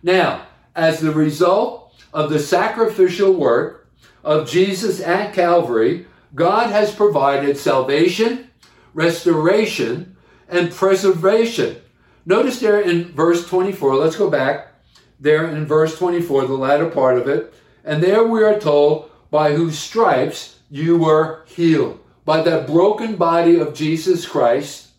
Now, 0.03 0.47
as 0.75 0.99
the 0.99 1.11
result 1.11 1.95
of 2.13 2.29
the 2.29 2.39
sacrificial 2.39 3.33
work 3.33 3.89
of 4.23 4.49
Jesus 4.49 5.01
at 5.01 5.33
Calvary, 5.33 6.05
God 6.35 6.71
has 6.71 6.93
provided 6.93 7.57
salvation, 7.57 8.49
restoration, 8.93 10.15
and 10.49 10.71
preservation. 10.71 11.77
Notice 12.25 12.59
there 12.59 12.81
in 12.81 13.05
verse 13.13 13.47
24, 13.47 13.95
let's 13.95 14.17
go 14.17 14.29
back 14.29 14.73
there 15.19 15.47
in 15.47 15.65
verse 15.65 15.97
24, 15.97 16.45
the 16.45 16.53
latter 16.53 16.89
part 16.89 17.17
of 17.17 17.27
it. 17.27 17.53
And 17.83 18.03
there 18.03 18.23
we 18.25 18.43
are 18.43 18.59
told, 18.59 19.09
by 19.31 19.53
whose 19.53 19.79
stripes 19.79 20.56
you 20.69 20.97
were 20.97 21.45
healed. 21.47 21.99
By 22.25 22.41
that 22.41 22.67
broken 22.67 23.15
body 23.15 23.59
of 23.59 23.73
Jesus 23.73 24.25
Christ, 24.25 24.89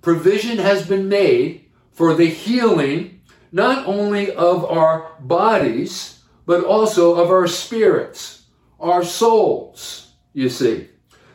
provision 0.00 0.58
has 0.58 0.86
been 0.86 1.08
made 1.08 1.66
for 1.92 2.14
the 2.14 2.28
healing 2.28 3.20
not 3.50 3.86
only 3.86 4.30
of 4.32 4.64
our 4.64 5.12
bodies, 5.20 6.22
but 6.46 6.64
also 6.64 7.16
of 7.16 7.30
our 7.30 7.46
spirits, 7.46 8.44
our 8.78 9.04
souls, 9.04 10.12
you 10.32 10.48
see. 10.48 10.88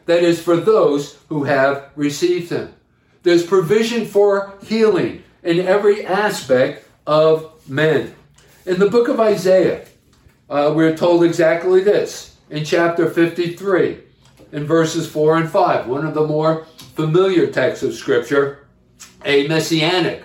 That 0.06 0.24
is 0.24 0.42
for 0.42 0.58
those 0.58 1.18
who 1.30 1.44
have 1.44 1.92
received 1.96 2.52
Him. 2.52 2.74
There's 3.24 3.46
provision 3.46 4.06
for 4.06 4.58
healing 4.66 5.24
in 5.44 5.60
every 5.60 6.06
aspect 6.06 6.88
of 7.06 7.68
men. 7.70 8.16
In 8.66 8.80
the 8.80 8.90
book 8.90 9.08
of 9.08 9.20
Isaiah, 9.20 9.86
uh, 10.50 10.74
we're 10.76 10.96
told 10.96 11.24
exactly 11.24 11.84
this 11.84 12.33
in 12.54 12.64
chapter 12.64 13.10
53, 13.10 13.98
in 14.52 14.64
verses 14.68 15.10
4 15.10 15.38
and 15.38 15.50
5, 15.50 15.88
one 15.88 16.06
of 16.06 16.14
the 16.14 16.28
more 16.28 16.66
familiar 16.94 17.48
texts 17.48 17.82
of 17.82 17.96
Scripture, 17.96 18.68
a 19.26 19.48
messianic 19.48 20.22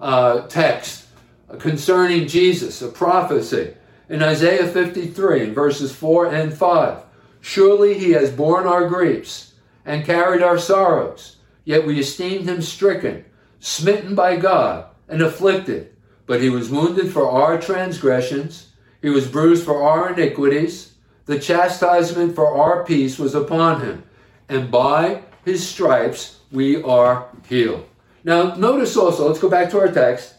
uh, 0.00 0.46
text 0.46 1.08
concerning 1.58 2.28
Jesus, 2.28 2.82
a 2.82 2.88
prophecy. 2.88 3.74
In 4.08 4.22
Isaiah 4.22 4.68
53, 4.68 5.42
in 5.42 5.54
verses 5.54 5.92
4 5.92 6.32
and 6.32 6.54
5, 6.54 6.98
surely 7.40 7.98
he 7.98 8.12
has 8.12 8.30
borne 8.30 8.68
our 8.68 8.88
griefs 8.88 9.54
and 9.84 10.06
carried 10.06 10.40
our 10.40 10.58
sorrows, 10.58 11.38
yet 11.64 11.84
we 11.84 11.98
esteemed 11.98 12.48
him 12.48 12.62
stricken, 12.62 13.24
smitten 13.58 14.14
by 14.14 14.36
God, 14.36 14.86
and 15.08 15.20
afflicted. 15.20 15.92
But 16.26 16.42
he 16.42 16.48
was 16.48 16.70
wounded 16.70 17.12
for 17.12 17.28
our 17.28 17.60
transgressions, 17.60 18.68
he 19.00 19.10
was 19.10 19.26
bruised 19.26 19.64
for 19.64 19.82
our 19.82 20.12
iniquities. 20.12 20.91
The 21.26 21.38
chastisement 21.38 22.34
for 22.34 22.54
our 22.56 22.84
peace 22.84 23.18
was 23.18 23.34
upon 23.34 23.80
him, 23.80 24.04
and 24.48 24.70
by 24.70 25.22
his 25.44 25.66
stripes 25.66 26.40
we 26.50 26.82
are 26.82 27.28
healed. 27.48 27.86
Now, 28.24 28.54
notice 28.54 28.96
also, 28.96 29.26
let's 29.26 29.40
go 29.40 29.48
back 29.48 29.70
to 29.70 29.80
our 29.80 29.90
text. 29.90 30.34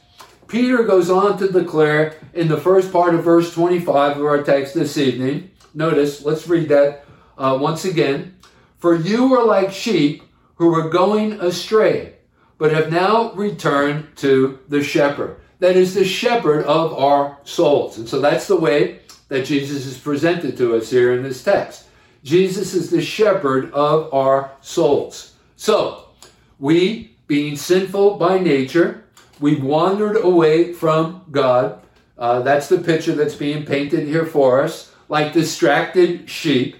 Peter 0.48 0.84
goes 0.84 1.10
on 1.10 1.38
to 1.38 1.52
declare 1.52 2.16
in 2.34 2.48
the 2.48 2.60
first 2.60 2.92
part 2.92 3.16
of 3.16 3.24
verse 3.24 3.54
25 3.54 4.18
of 4.18 4.25
our 4.25 4.44
text 4.44 4.74
this 4.74 4.98
evening. 4.98 5.52
Notice, 5.74 6.24
let's 6.24 6.48
read 6.48 6.70
that 6.70 7.06
uh, 7.38 7.58
once 7.60 7.86
again. 7.86 8.38
For 8.78 8.96
you 8.96 9.30
were 9.30 9.44
like 9.44 9.72
sheep 9.72 10.24
who 10.56 10.70
were 10.70 10.90
going 10.90 11.34
astray, 11.34 12.16
but 12.58 12.74
have 12.74 12.92
now 12.92 13.34
returned 13.34 14.16
to 14.18 14.60
the 14.68 14.84
shepherd 14.84 15.40
that 15.63 15.78
is 15.78 15.94
the 15.94 16.04
shepherd 16.04 16.66
of 16.66 16.94
our 16.94 17.38
souls. 17.46 17.98
And 17.98 18.10
so 18.10 18.20
that's 18.20 18.48
the 18.48 18.58
way 18.58 19.00
that 19.27 19.46
Jesus 19.46 19.86
is 19.86 19.98
presented 19.98 20.58
to 20.58 20.75
us 20.75 20.89
here 20.89 21.13
in 21.13 21.24
this 21.24 21.44
text. 21.44 21.88
Jesus 22.24 22.74
is 22.74 22.89
the 22.89 23.01
shepherd 23.01 23.72
of 23.74 24.13
our 24.13 24.51
souls. 24.62 25.34
So, 25.56 26.10
we, 26.60 27.15
being 27.27 27.56
sinful 27.56 28.18
by 28.18 28.39
nature, 28.39 29.06
we've 29.39 29.63
wandered 29.63 30.18
away 30.18 30.74
from 30.74 31.25
God. 31.32 31.82
Uh, 32.18 32.42
that's 32.42 32.70
the 32.70 32.77
picture 32.77 33.13
that's 33.13 33.36
being 33.36 33.65
painted 33.65 34.08
here 34.08 34.25
for 34.25 34.62
us, 34.62 34.94
like 35.10 35.34
distracted 35.34 36.30
sheep. 36.30 36.77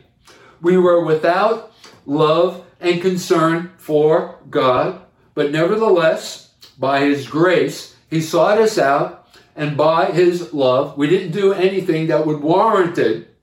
We 0.62 0.78
were 0.78 1.04
without 1.04 1.74
love 2.06 2.66
and 2.80 3.02
concern 3.02 3.72
for 3.78 4.40
God, 4.50 5.02
but 5.34 5.52
nevertheless, 5.52 6.52
by 6.78 7.02
His 7.02 7.28
grace, 7.28 7.94
he 8.14 8.22
sought 8.22 8.60
us 8.60 8.78
out, 8.78 9.23
and 9.56 9.78
by 9.78 10.12
his 10.12 10.54
love, 10.54 10.98
we 10.98 11.08
didn't 11.08 11.32
do 11.32 11.54
anything 11.54 12.08
that 12.08 12.26
would 12.26 12.42
warrant 12.42 12.98
it, 12.98 13.36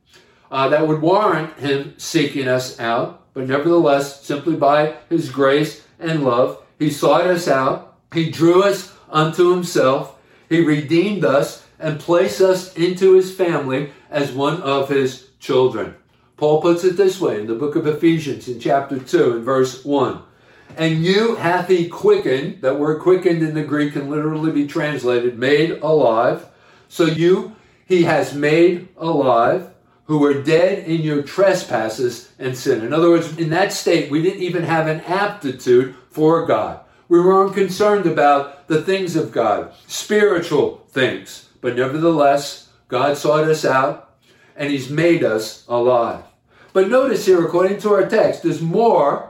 uh, 0.51 0.69
that 0.69 0.87
would 0.87 1.01
warrant 1.01 1.59
him 1.59 1.95
seeking 1.99 2.49
us 2.49 2.79
out. 2.81 3.33
But 3.33 3.47
nevertheless, 3.47 4.25
simply 4.25 4.57
by 4.57 4.97
his 5.09 5.31
grace 5.31 5.85
and 6.01 6.25
love, 6.25 6.63
he 6.79 6.91
sought 6.91 7.27
us 7.27 7.47
out. 7.47 7.97
He 8.13 8.31
drew 8.31 8.65
us 8.65 8.93
unto 9.09 9.51
himself. 9.51 10.17
He 10.49 10.61
redeemed 10.61 11.25
us 11.25 11.65
and 11.79 12.01
placed 12.01 12.41
us 12.41 12.75
into 12.75 13.15
his 13.15 13.33
family 13.33 13.93
as 14.11 14.33
one 14.33 14.61
of 14.63 14.89
his 14.89 15.29
children. 15.39 15.95
Paul 16.37 16.61
puts 16.61 16.85
it 16.85 16.97
this 16.97 17.21
way 17.21 17.41
in 17.41 17.47
the 17.47 17.55
book 17.55 17.77
of 17.77 17.87
Ephesians 17.87 18.49
in 18.49 18.59
chapter 18.59 18.99
2 18.99 19.33
and 19.35 19.45
verse 19.45 19.85
1. 19.85 20.23
And 20.77 21.05
you 21.05 21.37
hath 21.37 21.69
he 21.69 21.89
quickened, 21.89 22.63
that 22.63 22.79
word 22.79 23.01
quickened 23.01 23.43
in 23.43 23.55
the 23.55 23.63
Greek 23.63 23.93
can 23.93 24.09
literally 24.09 24.53
be 24.53 24.67
translated 24.67 25.39
made 25.39 25.71
alive. 25.83 26.47
So 26.89 27.05
you 27.05 27.57
he 27.91 28.05
has 28.05 28.33
made 28.35 28.89
alive, 28.97 29.71
who 30.05 30.19
were 30.19 30.43
dead 30.43 30.87
in 30.87 31.01
your 31.03 31.23
trespasses 31.23 32.33
and 32.39 32.57
sin. 32.57 32.85
In 32.85 32.93
other 32.93 33.11
words, 33.11 33.37
in 33.37 33.51
that 33.51 33.73
state, 33.73 34.11
we 34.11 34.23
didn't 34.23 34.43
even 34.43 34.63
have 34.63 34.87
an 34.87 35.01
aptitude 35.03 35.95
for 36.09 36.47
God. 36.47 36.81
We 37.09 37.21
weren't 37.21 37.55
concerned 37.55 38.07
about 38.07 38.69
the 38.69 38.83
things 38.83 39.17
of 39.17 39.33
God, 39.33 39.73
spiritual 39.89 40.87
things. 40.91 41.49
But 41.61 41.77
nevertheless, 41.77 42.69
God 42.87 43.17
sought 43.17 43.45
us 43.45 43.65
out 43.65 44.15
and 44.57 44.71
He's 44.71 44.91
made 44.91 45.25
us 45.25 45.65
alive. 45.69 46.23
But 46.73 46.89
notice 46.89 47.27
here, 47.27 47.45
according 47.45 47.79
to 47.81 47.95
our 47.95 48.09
text, 48.09 48.45
there's 48.45 48.61
more 48.61 49.30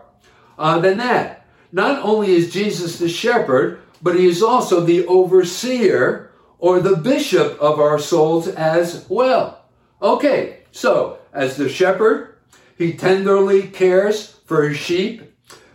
uh, 0.61 0.79
than 0.79 0.99
that. 0.99 1.47
Not 1.73 2.05
only 2.05 2.33
is 2.33 2.53
Jesus 2.53 2.99
the 2.99 3.09
shepherd, 3.09 3.81
but 4.03 4.15
He 4.15 4.27
is 4.27 4.43
also 4.43 4.81
the 4.81 5.07
overseer 5.07 6.31
or 6.59 6.81
the 6.81 6.97
bishop 6.97 7.59
of 7.59 7.81
our 7.81 7.99
souls 7.99 8.47
as 8.47 9.07
well. 9.09 9.65
Okay, 10.03 10.59
so 10.71 11.19
as 11.33 11.57
the 11.57 11.69
shepherd, 11.69 12.37
He 12.77 12.93
tenderly 12.93 13.63
cares 13.63 14.39
for 14.45 14.69
His 14.69 14.77
sheep, 14.77 15.23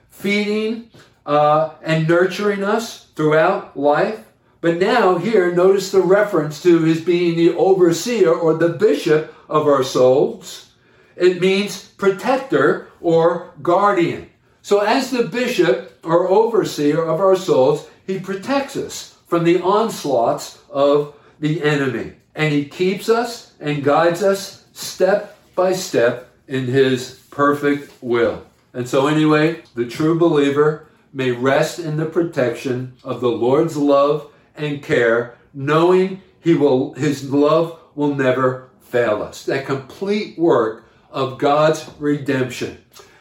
feeding 0.10 0.92
uh, 1.26 1.72
and 1.82 2.08
nurturing 2.08 2.64
us 2.64 3.06
throughout 3.16 3.76
life. 3.76 4.22
But 4.62 4.78
now, 4.78 5.18
here, 5.18 5.54
notice 5.54 5.92
the 5.92 6.02
reference 6.02 6.62
to 6.64 6.84
his 6.84 7.02
being 7.02 7.36
the 7.36 7.56
overseer 7.56 8.32
or 8.34 8.56
the 8.56 8.70
bishop 8.70 9.34
of 9.48 9.68
our 9.68 9.84
souls. 9.84 10.72
It 11.16 11.40
means 11.40 11.84
protector 11.84 12.90
or 13.00 13.54
guardian. 13.62 14.30
So, 14.66 14.80
as 14.80 15.12
the 15.12 15.26
bishop 15.26 16.00
or 16.04 16.28
overseer 16.28 17.04
of 17.06 17.20
our 17.20 17.36
souls, 17.36 17.88
he 18.08 18.20
protects 18.20 18.76
us 18.76 19.16
from 19.28 19.44
the 19.44 19.62
onslaughts 19.62 20.58
of 20.72 21.14
the 21.40 21.62
enemy. 21.62 22.14
And 22.34 22.52
he 22.52 22.66
keeps 22.66 23.08
us 23.08 23.54
and 23.60 23.84
guides 23.84 24.24
us 24.24 24.66
step 24.74 25.38
by 25.54 25.74
step 25.74 26.32
in 26.48 26.66
his 26.66 27.24
perfect 27.30 27.94
will. 28.02 28.44
And 28.74 28.90
so, 28.90 29.06
anyway, 29.06 29.62
the 29.76 29.86
true 29.86 30.18
believer 30.18 30.88
may 31.14 31.30
rest 31.30 31.78
in 31.78 31.98
the 31.98 32.08
protection 32.08 32.94
of 33.04 33.22
the 33.22 33.30
Lord's 33.30 33.78
love 33.78 34.32
and 34.56 34.82
care, 34.82 35.38
knowing 35.54 36.24
he 36.40 36.56
will 36.56 36.94
his 36.94 37.32
love 37.32 37.80
will 37.94 38.16
never 38.16 38.72
fail 38.82 39.22
us. 39.22 39.46
That 39.46 39.68
complete 39.68 40.40
work 40.40 40.88
of 41.12 41.38
God's 41.38 41.88
redemption. 42.00 42.80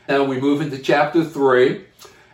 Now 0.08 0.24
we 0.24 0.40
move 0.40 0.60
into 0.60 0.78
chapter 0.78 1.24
3. 1.24 1.84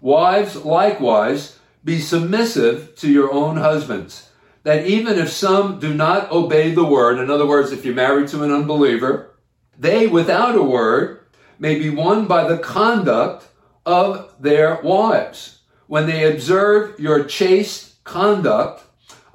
Wives 0.01 0.57
likewise 0.57 1.59
be 1.85 2.01
submissive 2.01 2.97
to 2.97 3.11
your 3.11 3.33
own 3.33 3.57
husbands, 3.57 4.31
that 4.65 4.87
even 4.87 5.19
if 5.19 5.31
some 5.31 5.79
do 5.79 5.95
not 5.95 6.31
obey 6.31 6.73
the 6.73 6.85
word, 6.85 7.19
in 7.19 7.31
other 7.31 7.47
words, 7.47 7.73
if 7.73 7.85
you're 7.85 7.95
married 7.95 8.29
to 8.29 8.43
an 8.43 8.51
unbeliever, 8.51 9.35
they 9.79 10.07
without 10.07 10.57
a 10.57 10.63
word 10.63 11.21
may 11.59 11.79
be 11.79 11.91
won 11.91 12.27
by 12.27 12.47
the 12.47 12.59
conduct 12.59 13.47
of 13.87 14.35
their 14.41 14.81
wives 14.83 15.61
when 15.87 16.07
they 16.07 16.31
observe 16.31 16.99
your 16.99 17.25
chaste 17.25 18.03
conduct 18.05 18.85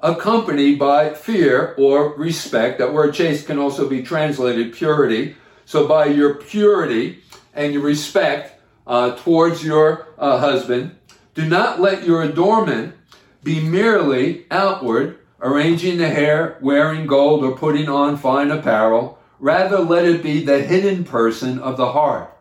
accompanied 0.00 0.78
by 0.78 1.12
fear 1.14 1.74
or 1.78 2.14
respect. 2.16 2.78
That 2.78 2.92
word 2.92 3.14
chaste 3.14 3.46
can 3.46 3.58
also 3.58 3.88
be 3.88 4.02
translated 4.02 4.72
purity. 4.72 5.36
So 5.64 5.88
by 5.88 6.06
your 6.06 6.34
purity 6.34 7.22
and 7.56 7.72
your 7.72 7.82
respect 7.82 8.60
uh, 8.86 9.16
towards 9.16 9.64
your 9.64 10.06
uh, 10.18 10.38
husband, 10.38 10.96
do 11.34 11.44
not 11.44 11.80
let 11.80 12.04
your 12.04 12.22
adornment 12.22 12.94
be 13.42 13.60
merely 13.60 14.46
outward, 14.50 15.18
arranging 15.40 15.98
the 15.98 16.08
hair, 16.08 16.58
wearing 16.60 17.06
gold, 17.06 17.44
or 17.44 17.56
putting 17.56 17.88
on 17.88 18.16
fine 18.16 18.50
apparel. 18.50 19.18
Rather, 19.38 19.78
let 19.78 20.04
it 20.04 20.22
be 20.22 20.44
the 20.44 20.62
hidden 20.62 21.04
person 21.04 21.58
of 21.58 21.76
the 21.76 21.92
heart, 21.92 22.32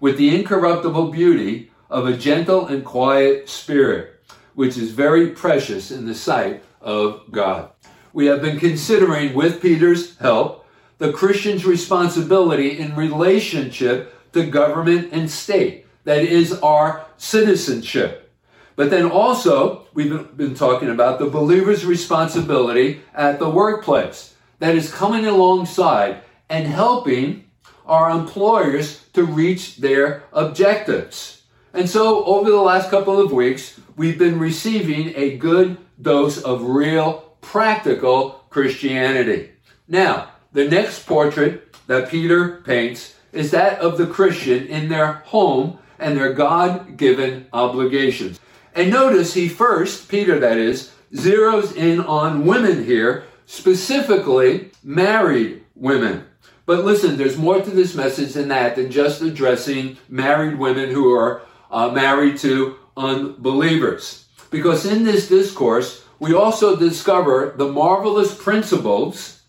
with 0.00 0.16
the 0.16 0.34
incorruptible 0.34 1.10
beauty 1.10 1.70
of 1.90 2.06
a 2.06 2.16
gentle 2.16 2.66
and 2.66 2.84
quiet 2.84 3.48
spirit, 3.48 4.20
which 4.54 4.76
is 4.76 4.90
very 4.90 5.30
precious 5.30 5.90
in 5.90 6.06
the 6.06 6.14
sight 6.14 6.62
of 6.80 7.22
God. 7.30 7.70
We 8.12 8.26
have 8.26 8.40
been 8.40 8.60
considering, 8.60 9.34
with 9.34 9.60
Peter's 9.60 10.16
help, 10.18 10.64
the 10.98 11.12
Christian's 11.12 11.64
responsibility 11.64 12.78
in 12.78 12.94
relationship 12.94 14.14
to 14.34 14.46
government 14.46 15.08
and 15.12 15.30
state. 15.30 15.86
That 16.04 16.22
is 16.22 16.52
our 16.52 17.06
citizenship. 17.16 18.30
But 18.76 18.90
then 18.90 19.10
also, 19.10 19.86
we've 19.94 20.36
been 20.36 20.54
talking 20.54 20.90
about 20.90 21.18
the 21.18 21.26
believer's 21.26 21.86
responsibility 21.86 23.00
at 23.14 23.38
the 23.38 23.48
workplace. 23.48 24.34
That 24.58 24.74
is 24.74 24.92
coming 24.92 25.26
alongside 25.26 26.22
and 26.48 26.66
helping 26.66 27.44
our 27.86 28.10
employers 28.10 29.04
to 29.12 29.24
reach 29.24 29.76
their 29.76 30.24
objectives. 30.32 31.42
And 31.72 31.88
so, 31.88 32.24
over 32.24 32.50
the 32.50 32.60
last 32.60 32.90
couple 32.90 33.20
of 33.20 33.32
weeks, 33.32 33.80
we've 33.96 34.18
been 34.18 34.38
receiving 34.38 35.12
a 35.16 35.36
good 35.36 35.76
dose 36.00 36.40
of 36.42 36.62
real, 36.62 37.36
practical 37.40 38.44
Christianity. 38.50 39.50
Now, 39.88 40.30
the 40.52 40.68
next 40.68 41.06
portrait 41.06 41.76
that 41.86 42.08
Peter 42.08 42.62
paints 42.64 43.14
is 43.34 43.50
that 43.50 43.80
of 43.80 43.98
the 43.98 44.06
Christian 44.06 44.66
in 44.66 44.88
their 44.88 45.12
home 45.26 45.78
and 45.98 46.16
their 46.16 46.32
God 46.32 46.96
given 46.96 47.46
obligations. 47.52 48.40
And 48.74 48.90
notice 48.90 49.34
he 49.34 49.48
first, 49.48 50.08
Peter 50.08 50.38
that 50.38 50.58
is, 50.58 50.92
zeroes 51.12 51.76
in 51.76 52.00
on 52.00 52.46
women 52.46 52.84
here, 52.84 53.24
specifically 53.46 54.70
married 54.82 55.64
women. 55.74 56.24
But 56.66 56.84
listen, 56.84 57.16
there's 57.16 57.36
more 57.36 57.60
to 57.60 57.70
this 57.70 57.94
message 57.94 58.32
than 58.32 58.48
that, 58.48 58.76
than 58.76 58.90
just 58.90 59.22
addressing 59.22 59.98
married 60.08 60.58
women 60.58 60.90
who 60.90 61.12
are 61.12 61.42
uh, 61.70 61.90
married 61.90 62.38
to 62.38 62.76
unbelievers. 62.96 64.26
Because 64.50 64.86
in 64.86 65.04
this 65.04 65.28
discourse, 65.28 66.04
we 66.18 66.32
also 66.32 66.76
discover 66.76 67.54
the 67.56 67.70
marvelous 67.70 68.34
principles 68.34 69.42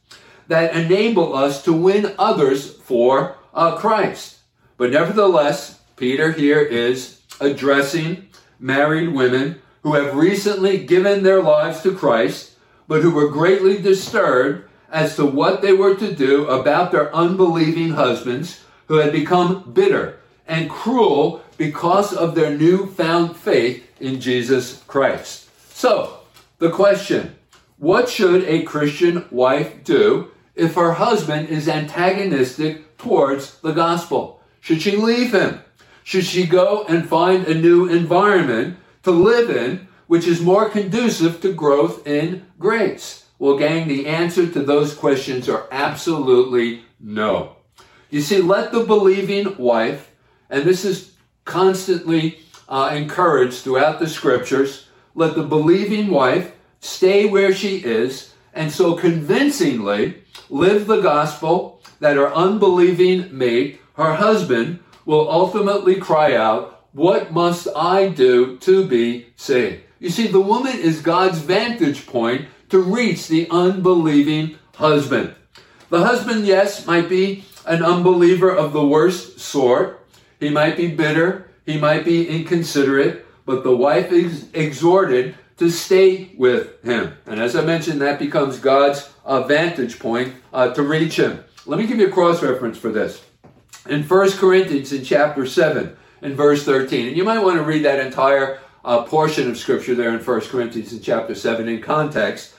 that 0.47 0.75
enable 0.75 1.35
us 1.35 1.63
to 1.63 1.73
win 1.73 2.13
others 2.19 2.73
for 2.73 3.34
uh, 3.55 3.77
Christ. 3.77 4.39
But 4.77 4.91
nevertheless, 4.91 5.79
Peter 5.95 6.31
here 6.33 6.59
is 6.59 7.21
addressing 7.39 8.27
married 8.59 9.13
women 9.13 9.61
who 9.83 9.93
have 9.93 10.15
recently 10.15 10.85
given 10.85 11.23
their 11.23 11.41
lives 11.41 11.81
to 11.81 11.95
Christ, 11.95 12.53
but 12.87 13.01
who 13.01 13.11
were 13.11 13.29
greatly 13.29 13.81
disturbed 13.81 14.67
as 14.91 15.15
to 15.15 15.25
what 15.25 15.61
they 15.61 15.73
were 15.73 15.95
to 15.95 16.13
do 16.13 16.47
about 16.47 16.91
their 16.91 17.13
unbelieving 17.15 17.91
husbands 17.91 18.61
who 18.87 18.95
had 18.95 19.11
become 19.11 19.71
bitter 19.73 20.19
and 20.47 20.69
cruel 20.69 21.43
because 21.57 22.13
of 22.13 22.35
their 22.35 22.55
newfound 22.55 23.35
faith 23.35 23.87
in 23.99 24.19
Jesus 24.19 24.83
Christ. 24.87 25.49
So, 25.73 26.19
the 26.59 26.69
question 26.69 27.35
what 27.77 28.07
should 28.07 28.43
a 28.45 28.63
Christian 28.63 29.25
wife 29.31 29.83
do 29.83 30.31
if 30.55 30.75
her 30.75 30.93
husband 30.93 31.49
is 31.49 31.67
antagonistic 31.67 32.94
towards 33.05 33.59
the 33.59 33.71
gospel? 33.71 34.41
Should 34.61 34.81
she 34.81 34.95
leave 34.95 35.31
him? 35.31 35.61
Should 36.03 36.25
she 36.25 36.47
go 36.47 36.85
and 36.89 37.07
find 37.07 37.45
a 37.45 37.53
new 37.53 37.85
environment 37.85 38.77
to 39.03 39.11
live 39.11 39.51
in, 39.51 39.87
which 40.07 40.25
is 40.25 40.41
more 40.41 40.69
conducive 40.69 41.39
to 41.41 41.53
growth 41.53 42.07
in 42.07 42.47
grace? 42.57 43.25
Well, 43.37 43.59
gang, 43.59 43.87
the 43.87 44.07
answer 44.07 44.47
to 44.47 44.59
those 44.63 44.95
questions 44.95 45.47
are 45.47 45.67
absolutely 45.71 46.83
no. 46.99 47.57
You 48.09 48.21
see, 48.21 48.41
let 48.41 48.71
the 48.71 48.83
believing 48.83 49.55
wife, 49.57 50.11
and 50.49 50.63
this 50.63 50.83
is 50.83 51.13
constantly 51.43 52.39
uh, 52.67 52.89
encouraged 52.91 53.59
throughout 53.59 53.99
the 53.99 54.09
scriptures, 54.09 54.87
let 55.13 55.35
the 55.35 55.43
believing 55.43 56.09
wife 56.09 56.53
stay 56.79 57.27
where 57.27 57.53
she 57.53 57.77
is 57.77 58.33
and 58.51 58.71
so 58.71 58.95
convincingly 58.95 60.23
live 60.49 60.87
the 60.87 61.01
gospel 61.01 61.74
that 61.99 62.17
her 62.17 62.33
unbelieving 62.33 63.35
mate, 63.37 63.81
her 63.95 64.15
husband, 64.15 64.79
will 65.05 65.29
ultimately 65.29 65.95
cry 65.95 66.35
out, 66.35 66.85
What 66.93 67.31
must 67.31 67.67
I 67.75 68.09
do 68.09 68.57
to 68.57 68.85
be 68.87 69.27
saved? 69.35 69.83
You 69.99 70.09
see, 70.09 70.27
the 70.27 70.41
woman 70.41 70.77
is 70.77 71.01
God's 71.01 71.39
vantage 71.39 72.05
point 72.05 72.47
to 72.69 72.79
reach 72.79 73.27
the 73.27 73.47
unbelieving 73.49 74.57
husband. 74.75 75.33
The 75.89 76.03
husband, 76.03 76.45
yes, 76.45 76.85
might 76.85 77.07
be 77.07 77.45
an 77.65 77.83
unbeliever 77.83 78.51
of 78.51 78.73
the 78.73 78.85
worst 78.85 79.39
sort. 79.39 80.05
He 80.39 80.49
might 80.49 80.77
be 80.77 80.87
bitter. 80.87 81.49
He 81.65 81.77
might 81.77 82.05
be 82.05 82.27
inconsiderate. 82.27 83.25
But 83.45 83.63
the 83.63 83.75
wife 83.75 84.11
is 84.11 84.47
exhorted 84.53 85.35
to 85.57 85.69
stay 85.69 86.31
with 86.37 86.83
him. 86.83 87.13
And 87.25 87.39
as 87.39 87.55
I 87.55 87.63
mentioned, 87.63 88.01
that 88.01 88.19
becomes 88.19 88.59
God's 88.59 89.09
uh, 89.23 89.43
vantage 89.43 89.99
point 89.99 90.33
uh, 90.53 90.73
to 90.73 90.83
reach 90.83 91.17
him. 91.17 91.43
Let 91.67 91.79
me 91.79 91.87
give 91.87 91.97
you 91.97 92.07
a 92.07 92.11
cross 92.11 92.43
reference 92.43 92.77
for 92.77 92.91
this. 92.91 93.23
In 93.89 94.03
1 94.03 94.31
Corinthians, 94.33 94.93
in 94.93 95.03
chapter 95.03 95.47
7, 95.47 95.97
in 96.21 96.35
verse 96.35 96.63
13, 96.63 97.07
and 97.07 97.17
you 97.17 97.23
might 97.23 97.39
want 97.39 97.57
to 97.57 97.63
read 97.63 97.83
that 97.85 97.99
entire 97.99 98.59
uh, 98.83 99.01
portion 99.03 99.49
of 99.49 99.57
scripture 99.57 99.95
there 99.95 100.15
in 100.15 100.23
1 100.23 100.41
Corinthians, 100.41 100.93
in 100.93 101.01
chapter 101.01 101.33
7, 101.33 101.67
in 101.67 101.81
context. 101.81 102.53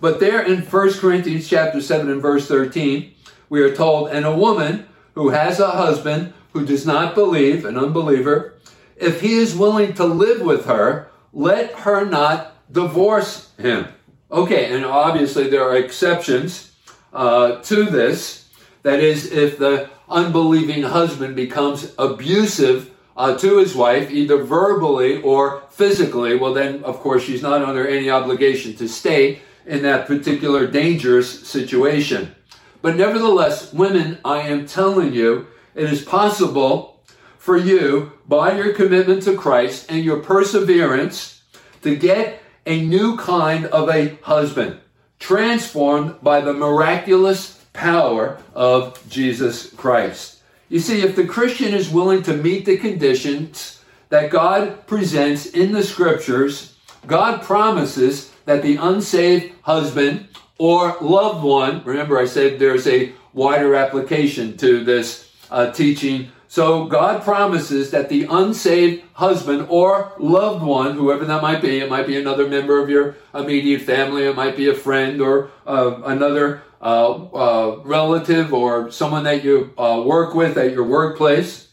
But 0.00 0.20
there 0.20 0.42
in 0.42 0.62
1 0.62 0.92
Corinthians, 0.94 1.48
chapter 1.48 1.80
7, 1.80 2.08
and 2.08 2.22
verse 2.22 2.46
13, 2.46 3.12
we 3.48 3.60
are 3.62 3.74
told, 3.74 4.10
and 4.10 4.24
a 4.24 4.36
woman 4.36 4.86
who 5.16 5.30
has 5.30 5.58
a 5.58 5.70
husband 5.70 6.32
who 6.52 6.64
does 6.64 6.86
not 6.86 7.16
believe, 7.16 7.64
an 7.64 7.76
unbeliever, 7.76 8.54
if 8.96 9.22
he 9.22 9.34
is 9.34 9.56
willing 9.56 9.92
to 9.94 10.04
live 10.04 10.40
with 10.40 10.66
her, 10.66 11.10
let 11.32 11.72
her 11.80 12.04
not 12.04 12.54
divorce 12.72 13.50
him. 13.58 13.88
Okay, 14.30 14.72
and 14.72 14.84
obviously 14.84 15.50
there 15.50 15.64
are 15.64 15.76
exceptions 15.76 16.72
uh, 17.12 17.60
to 17.62 17.84
this. 17.84 18.41
That 18.82 19.00
is, 19.00 19.30
if 19.30 19.58
the 19.58 19.90
unbelieving 20.08 20.82
husband 20.82 21.36
becomes 21.36 21.94
abusive 21.98 22.90
uh, 23.16 23.36
to 23.38 23.58
his 23.58 23.74
wife, 23.74 24.10
either 24.10 24.42
verbally 24.42 25.22
or 25.22 25.62
physically, 25.70 26.36
well, 26.36 26.54
then, 26.54 26.82
of 26.84 26.98
course, 27.00 27.22
she's 27.22 27.42
not 27.42 27.62
under 27.62 27.86
any 27.86 28.10
obligation 28.10 28.74
to 28.76 28.88
stay 28.88 29.40
in 29.66 29.82
that 29.82 30.06
particular 30.06 30.66
dangerous 30.66 31.46
situation. 31.46 32.34
But 32.80 32.96
nevertheless, 32.96 33.72
women, 33.72 34.18
I 34.24 34.40
am 34.40 34.66
telling 34.66 35.12
you, 35.12 35.46
it 35.74 35.92
is 35.92 36.02
possible 36.02 37.00
for 37.38 37.56
you, 37.56 38.12
by 38.26 38.56
your 38.56 38.72
commitment 38.72 39.22
to 39.24 39.36
Christ 39.36 39.86
and 39.88 40.04
your 40.04 40.20
perseverance, 40.20 41.42
to 41.82 41.96
get 41.96 42.40
a 42.66 42.84
new 42.84 43.16
kind 43.16 43.66
of 43.66 43.88
a 43.88 44.16
husband, 44.22 44.80
transformed 45.18 46.16
by 46.22 46.40
the 46.40 46.52
miraculous 46.52 47.61
power 47.72 48.38
of 48.54 49.02
Jesus 49.08 49.70
Christ. 49.70 50.40
You 50.68 50.80
see, 50.80 51.02
if 51.02 51.16
the 51.16 51.26
Christian 51.26 51.74
is 51.74 51.90
willing 51.90 52.22
to 52.22 52.36
meet 52.36 52.64
the 52.64 52.78
conditions 52.78 53.82
that 54.08 54.30
God 54.30 54.86
presents 54.86 55.46
in 55.46 55.72
the 55.72 55.82
scriptures, 55.82 56.76
God 57.06 57.42
promises 57.42 58.32
that 58.44 58.62
the 58.62 58.76
unsaved 58.76 59.54
husband 59.62 60.28
or 60.58 60.96
loved 61.00 61.44
one, 61.44 61.82
remember 61.84 62.18
I 62.18 62.26
said 62.26 62.58
there's 62.58 62.86
a 62.86 63.12
wider 63.32 63.74
application 63.74 64.56
to 64.58 64.84
this 64.84 65.30
uh, 65.50 65.70
teaching. 65.72 66.30
So 66.52 66.84
God 66.84 67.22
promises 67.22 67.92
that 67.92 68.10
the 68.10 68.26
unsaved 68.28 69.04
husband 69.14 69.68
or 69.70 70.12
loved 70.18 70.62
one, 70.62 70.96
whoever 70.96 71.24
that 71.24 71.40
might 71.40 71.62
be, 71.62 71.78
it 71.78 71.88
might 71.88 72.06
be 72.06 72.20
another 72.20 72.46
member 72.46 72.78
of 72.78 72.90
your 72.90 73.16
immediate 73.32 73.80
family, 73.80 74.24
it 74.24 74.36
might 74.36 74.54
be 74.54 74.68
a 74.68 74.74
friend 74.74 75.22
or 75.22 75.50
uh, 75.66 76.02
another 76.04 76.62
uh, 76.82 77.10
uh, 77.10 77.80
relative 77.84 78.52
or 78.52 78.90
someone 78.90 79.24
that 79.24 79.42
you 79.42 79.72
uh, 79.78 80.02
work 80.04 80.34
with 80.34 80.58
at 80.58 80.72
your 80.72 80.84
workplace, 80.84 81.68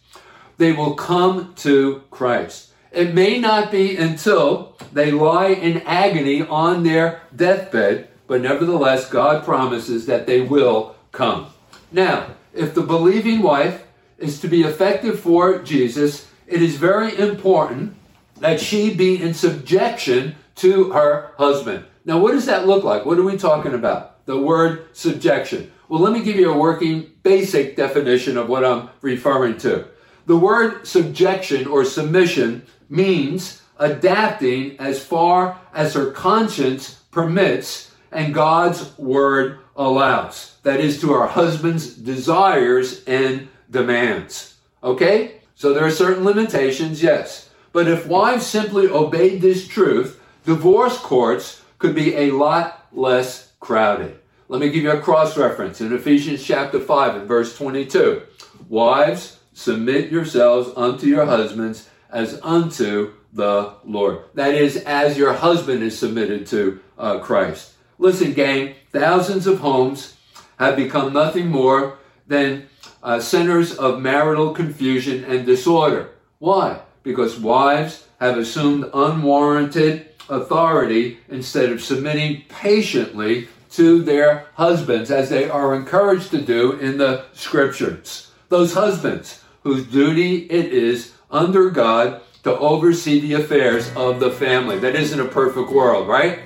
they 0.55 0.71
will 0.71 0.95
come 0.95 1.53
to 1.55 2.01
Christ. 2.09 2.71
It 2.93 3.13
may 3.13 3.37
not 3.37 3.71
be 3.71 3.97
until 3.97 4.77
they 4.93 5.11
lie 5.11 5.49
in 5.49 5.81
agony 5.81 6.43
on 6.43 6.83
their 6.83 7.23
deathbed, 7.35 8.07
but 8.27 8.39
nevertheless, 8.39 9.09
God 9.09 9.43
promises 9.43 10.05
that 10.05 10.25
they 10.25 10.39
will 10.39 10.95
come. 11.11 11.47
Now, 11.91 12.27
if 12.53 12.73
the 12.73 12.81
believing 12.81 13.41
wife 13.41 13.83
is 14.19 14.39
to 14.41 14.47
be 14.47 14.63
effective 14.63 15.19
for 15.19 15.59
Jesus, 15.59 16.27
it 16.47 16.61
is 16.61 16.75
very 16.75 17.17
important 17.17 17.95
that 18.39 18.59
she 18.59 18.93
be 18.93 19.21
in 19.21 19.33
subjection 19.33 20.35
to 20.55 20.91
her 20.91 21.31
husband. 21.37 21.85
Now, 22.05 22.19
what 22.19 22.31
does 22.31 22.45
that 22.45 22.67
look 22.67 22.83
like? 22.83 23.05
What 23.05 23.19
are 23.19 23.23
we 23.23 23.37
talking 23.37 23.73
about? 23.73 24.25
The 24.25 24.39
word 24.39 24.95
subjection. 24.95 25.71
Well, 25.87 26.01
let 26.01 26.13
me 26.13 26.23
give 26.23 26.35
you 26.35 26.51
a 26.51 26.57
working 26.57 27.11
basic 27.23 27.75
definition 27.75 28.37
of 28.37 28.49
what 28.49 28.63
I'm 28.63 28.89
referring 29.01 29.57
to. 29.59 29.87
The 30.25 30.37
word 30.37 30.87
subjection 30.87 31.67
or 31.67 31.83
submission 31.83 32.65
means 32.89 33.61
adapting 33.77 34.79
as 34.79 35.03
far 35.03 35.59
as 35.73 35.93
her 35.93 36.11
conscience 36.11 36.95
permits 37.11 37.91
and 38.11 38.33
God's 38.33 38.97
word 38.97 39.59
allows. 39.75 40.57
That 40.63 40.79
is 40.79 40.99
to 41.01 41.13
our 41.13 41.27
husband's 41.27 41.93
desires 41.95 43.03
and 43.05 43.47
demands. 43.69 44.55
Okay? 44.83 45.41
So 45.55 45.73
there 45.73 45.85
are 45.85 45.91
certain 45.91 46.23
limitations, 46.23 47.03
yes. 47.03 47.49
But 47.71 47.87
if 47.87 48.07
wives 48.07 48.45
simply 48.45 48.87
obeyed 48.87 49.41
this 49.41 49.67
truth, 49.67 50.21
divorce 50.45 50.97
courts 50.97 51.61
could 51.77 51.93
be 51.93 52.15
a 52.15 52.31
lot 52.31 52.87
less 52.91 53.51
crowded. 53.59 54.19
Let 54.47 54.61
me 54.61 54.69
give 54.69 54.83
you 54.83 54.91
a 54.91 54.99
cross 54.99 55.37
reference 55.37 55.79
in 55.81 55.93
Ephesians 55.93 56.43
chapter 56.43 56.79
5 56.79 57.15
and 57.15 57.27
verse 57.27 57.55
22. 57.55 58.23
Wives, 58.67 59.37
submit 59.53 60.11
yourselves 60.11 60.71
unto 60.75 61.05
your 61.05 61.25
husbands 61.25 61.89
as 62.09 62.39
unto 62.41 63.13
the 63.31 63.73
Lord. 63.85 64.23
That 64.33 64.55
is, 64.55 64.77
as 64.77 65.17
your 65.17 65.33
husband 65.33 65.83
is 65.83 65.97
submitted 65.97 66.47
to 66.47 66.79
uh, 66.97 67.19
Christ. 67.19 67.73
Listen, 67.99 68.33
gang, 68.33 68.75
thousands 68.91 69.45
of 69.45 69.59
homes 69.59 70.15
have 70.57 70.75
become 70.75 71.13
nothing 71.13 71.47
more 71.47 71.99
than 72.29 72.69
uh, 73.03 73.19
centers 73.19 73.75
of 73.75 74.01
marital 74.01 74.53
confusion 74.53 75.25
and 75.25 75.45
disorder. 75.45 76.11
Why? 76.37 76.79
Because 77.03 77.37
wives 77.37 78.07
have 78.19 78.37
assumed 78.37 78.89
unwarranted 78.93 80.07
authority 80.29 81.17
instead 81.27 81.71
of 81.71 81.81
submitting 81.81 82.43
patiently 82.47 83.47
to 83.71 84.01
their 84.01 84.47
husbands, 84.55 85.11
as 85.11 85.29
they 85.29 85.49
are 85.49 85.75
encouraged 85.75 86.31
to 86.31 86.41
do 86.41 86.73
in 86.73 86.97
the 86.97 87.25
scriptures. 87.33 88.31
Those 88.49 88.73
husbands 88.73 89.43
whose 89.63 89.85
duty 89.85 90.47
it 90.49 90.73
is 90.73 91.13
under 91.29 91.69
God 91.69 92.21
to 92.43 92.57
oversee 92.57 93.19
the 93.19 93.33
affairs 93.33 93.91
of 93.95 94.19
the 94.19 94.31
family. 94.31 94.79
That 94.79 94.95
isn't 94.95 95.19
a 95.19 95.25
perfect 95.25 95.71
world, 95.71 96.07
right? 96.07 96.39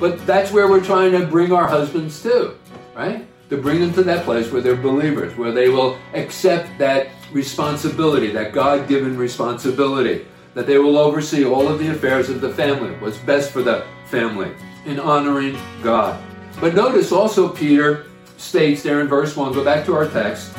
But 0.00 0.24
that's 0.26 0.50
where 0.50 0.68
we're 0.68 0.84
trying 0.84 1.12
to 1.12 1.26
bring 1.26 1.52
our 1.52 1.66
husbands 1.66 2.22
to, 2.22 2.56
right? 2.94 3.26
To 3.52 3.58
bring 3.58 3.80
them 3.80 3.92
to 3.92 4.02
that 4.04 4.24
place 4.24 4.50
where 4.50 4.62
they're 4.62 4.74
believers, 4.74 5.36
where 5.36 5.52
they 5.52 5.68
will 5.68 5.98
accept 6.14 6.78
that 6.78 7.08
responsibility, 7.32 8.32
that 8.32 8.54
God 8.54 8.88
given 8.88 9.14
responsibility, 9.14 10.26
that 10.54 10.66
they 10.66 10.78
will 10.78 10.96
oversee 10.96 11.44
all 11.44 11.68
of 11.68 11.78
the 11.78 11.88
affairs 11.88 12.30
of 12.30 12.40
the 12.40 12.48
family, 12.54 12.92
what's 12.92 13.18
best 13.18 13.50
for 13.50 13.60
the 13.60 13.84
family, 14.06 14.52
in 14.86 14.98
honoring 14.98 15.58
God. 15.82 16.18
But 16.62 16.74
notice 16.74 17.12
also, 17.12 17.46
Peter 17.46 18.06
states 18.38 18.82
there 18.82 19.02
in 19.02 19.06
verse 19.06 19.36
1, 19.36 19.52
go 19.52 19.62
back 19.62 19.84
to 19.84 19.94
our 19.94 20.08
text, 20.08 20.56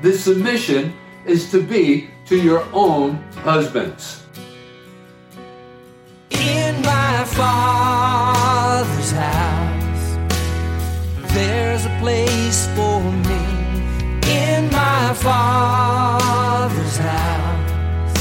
this 0.00 0.22
submission 0.22 0.94
is 1.26 1.50
to 1.50 1.60
be 1.60 2.08
to 2.26 2.40
your 2.40 2.64
own 2.72 3.16
husbands. 3.42 4.22
In 6.30 6.80
my 6.82 7.24
father's 7.24 9.10
house, 9.10 9.57
there's 11.38 11.84
a 11.86 11.98
place 12.00 12.66
for 12.74 13.00
me. 13.28 13.42
In 14.28 14.70
my 14.72 15.14
father's 15.14 16.96
house, 16.96 18.18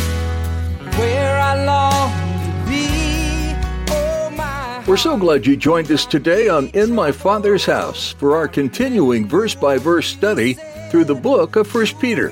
where 0.98 1.40
I 1.40 1.66
long 1.66 2.12
to 2.46 2.52
be. 2.70 3.56
Oh, 3.90 4.30
my 4.36 4.84
We're 4.88 4.98
so 4.98 5.18
glad 5.18 5.48
you 5.48 5.58
joined 5.58 5.92
us 5.92 6.06
today 6.06 6.48
on 6.48 6.68
In 6.70 6.94
My 6.94 7.12
Father's 7.12 7.66
House 7.66 8.14
for 8.14 8.36
our 8.36 8.48
continuing 8.48 9.28
verse 9.28 9.56
by 9.56 9.78
verse 9.78 10.08
study 10.08 10.54
through 10.92 11.06
the 11.06 11.16
book 11.16 11.56
of 11.56 11.74
1 11.74 11.88
Peter. 12.00 12.32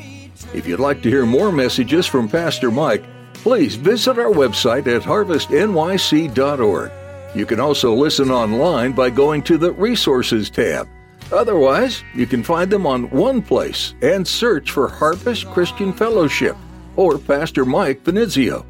If 0.53 0.67
you'd 0.67 0.79
like 0.79 1.01
to 1.01 1.09
hear 1.09 1.25
more 1.25 1.51
messages 1.51 2.05
from 2.05 2.29
Pastor 2.29 2.69
Mike, 2.69 3.03
please 3.33 3.75
visit 3.75 4.19
our 4.19 4.31
website 4.31 4.87
at 4.87 5.01
harvestnyc.org. 5.01 6.91
You 7.35 7.45
can 7.45 7.59
also 7.59 7.93
listen 7.93 8.31
online 8.31 8.93
by 8.93 9.09
going 9.09 9.43
to 9.43 9.57
the 9.57 9.73
Resources 9.73 10.49
tab. 10.49 10.87
Otherwise, 11.33 12.01
you 12.13 12.25
can 12.25 12.43
find 12.43 12.71
them 12.71 12.87
on 12.87 13.09
OnePlace 13.09 13.93
and 14.01 14.25
search 14.25 14.71
for 14.71 14.87
Harvest 14.87 15.45
Christian 15.47 15.91
Fellowship 15.91 16.55
or 16.95 17.17
Pastor 17.17 17.65
Mike 17.65 18.03
Finizio. 18.03 18.65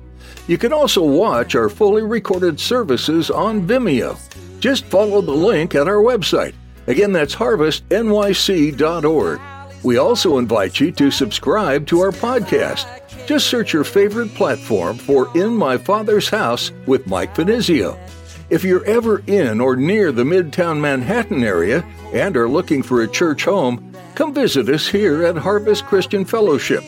You 0.48 0.58
can 0.58 0.74
also 0.74 1.04
watch 1.04 1.54
our 1.54 1.70
fully 1.70 2.02
recorded 2.02 2.60
services 2.60 3.30
on 3.30 3.68
Vimeo. 3.68 4.18
Just 4.60 4.86
follow 4.86 5.22
the 5.22 5.32
link 5.32 5.76
at 5.76 5.88
our 5.88 6.02
website. 6.02 6.56
Again, 6.88 7.12
that's 7.12 7.36
harvestnyc.org. 7.36 9.42
We 9.84 9.98
also 9.98 10.38
invite 10.40 10.80
you 10.80 10.92
to 10.94 11.12
subscribe 11.12 11.86
to 11.88 12.00
our 12.00 12.12
podcast. 12.12 12.88
Just 13.28 13.48
search 13.48 13.74
your 13.74 13.84
favorite 13.84 14.34
platform 14.34 14.98
for 14.98 15.30
In 15.38 15.56
My 15.56 15.78
Father's 15.78 16.30
House 16.30 16.72
with 16.88 17.06
Mike 17.06 17.36
Finizio. 17.36 18.00
If 18.48 18.64
you're 18.64 18.86
ever 18.86 19.24
in 19.26 19.60
or 19.60 19.76
near 19.76 20.12
the 20.12 20.24
Midtown 20.24 20.80
Manhattan 20.80 21.44
area 21.44 21.84
and 22.14 22.38
are 22.38 22.48
looking 22.48 22.84
for 22.84 23.02
a 23.02 23.08
church 23.08 23.44
home, 23.44 23.92
come 24.14 24.36
visit 24.36 24.70
us 24.70 24.88
here 24.88 25.26
at 25.26 25.36
Harvest 25.36 25.86
Christian 25.86 26.26
Fellowship. 26.26 26.84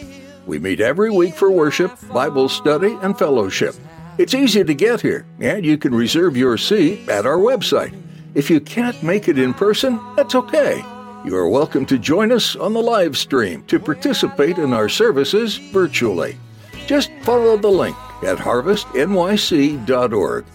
We 0.46 0.60
meet 0.60 0.80
every 0.80 1.10
week 1.10 1.34
for 1.34 1.50
worship, 1.50 1.98
Bible 2.14 2.48
study, 2.48 2.96
and 3.02 3.18
fellowship. 3.18 3.74
It's 4.20 4.36
easy 4.36 4.64
to 4.64 4.74
get 4.76 5.02
here, 5.02 5.26
and 5.40 5.66
you 5.66 5.80
can 5.80 5.96
reserve 5.96 6.38
your 6.38 6.58
seat 6.58 7.10
at 7.10 7.26
our 7.26 7.38
website. 7.38 8.00
If 8.36 8.52
you 8.52 8.60
can't 8.60 9.02
make 9.02 9.28
it 9.28 9.40
in 9.40 9.56
person, 9.56 10.00
that's 10.16 10.36
okay. 10.36 10.86
You 11.26 11.36
are 11.38 11.50
welcome 11.50 11.88
to 11.88 11.98
join 11.98 12.32
us 12.32 12.56
on 12.56 12.74
the 12.74 12.84
live 12.84 13.18
stream 13.18 13.64
to 13.64 13.80
participate 13.80 14.60
in 14.60 14.74
our 14.74 14.90
services 14.90 15.58
virtually. 15.58 16.38
Just 16.86 17.10
follow 17.24 17.58
the 17.58 17.68
link 17.68 17.98
at 18.24 18.38
harvestnyc.org. 18.38 20.46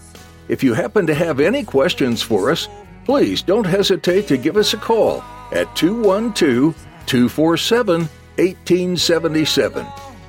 If 0.47 0.63
you 0.63 0.73
happen 0.73 1.05
to 1.07 1.13
have 1.13 1.39
any 1.39 1.63
questions 1.63 2.21
for 2.21 2.51
us, 2.51 2.67
please 3.05 3.41
don't 3.41 3.65
hesitate 3.65 4.27
to 4.27 4.37
give 4.37 4.57
us 4.57 4.73
a 4.73 4.77
call 4.77 5.23
at 5.51 5.73
212 5.75 6.75
247 7.05 8.01
1877. 8.37 9.85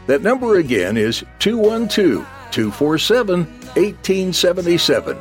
That 0.06 0.22
number 0.22 0.58
again 0.58 0.96
is 0.96 1.24
212 1.40 2.26
247 2.50 3.44
1877. 3.44 5.18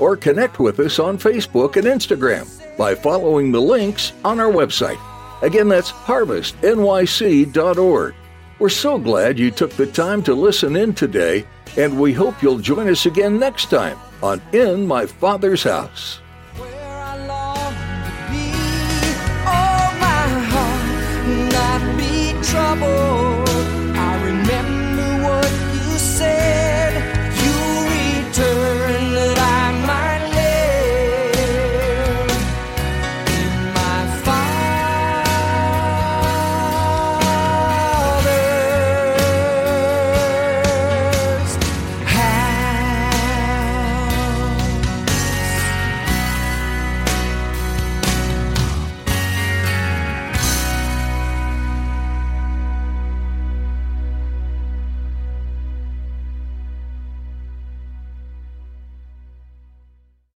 Or 0.00 0.16
connect 0.16 0.58
with 0.58 0.80
us 0.80 0.98
on 0.98 1.18
Facebook 1.18 1.76
and 1.76 1.86
Instagram 1.86 2.48
by 2.76 2.94
following 2.94 3.52
the 3.52 3.60
links 3.60 4.12
on 4.24 4.40
our 4.40 4.50
website. 4.50 4.98
Again, 5.42 5.68
that's 5.68 5.92
harvestnyc.org. 5.92 8.14
We're 8.58 8.68
so 8.68 8.98
glad 8.98 9.38
you 9.38 9.50
took 9.50 9.72
the 9.72 9.86
time 9.86 10.22
to 10.22 10.34
listen 10.34 10.76
in 10.76 10.94
today, 10.94 11.44
and 11.76 12.00
we 12.00 12.12
hope 12.12 12.42
you'll 12.42 12.58
join 12.58 12.88
us 12.88 13.06
again 13.06 13.38
next 13.38 13.70
time 13.70 13.98
on 14.22 14.40
In 14.52 14.86
My 14.86 15.06
Father's 15.06 15.64
House. 15.64 16.20
Where 16.56 16.82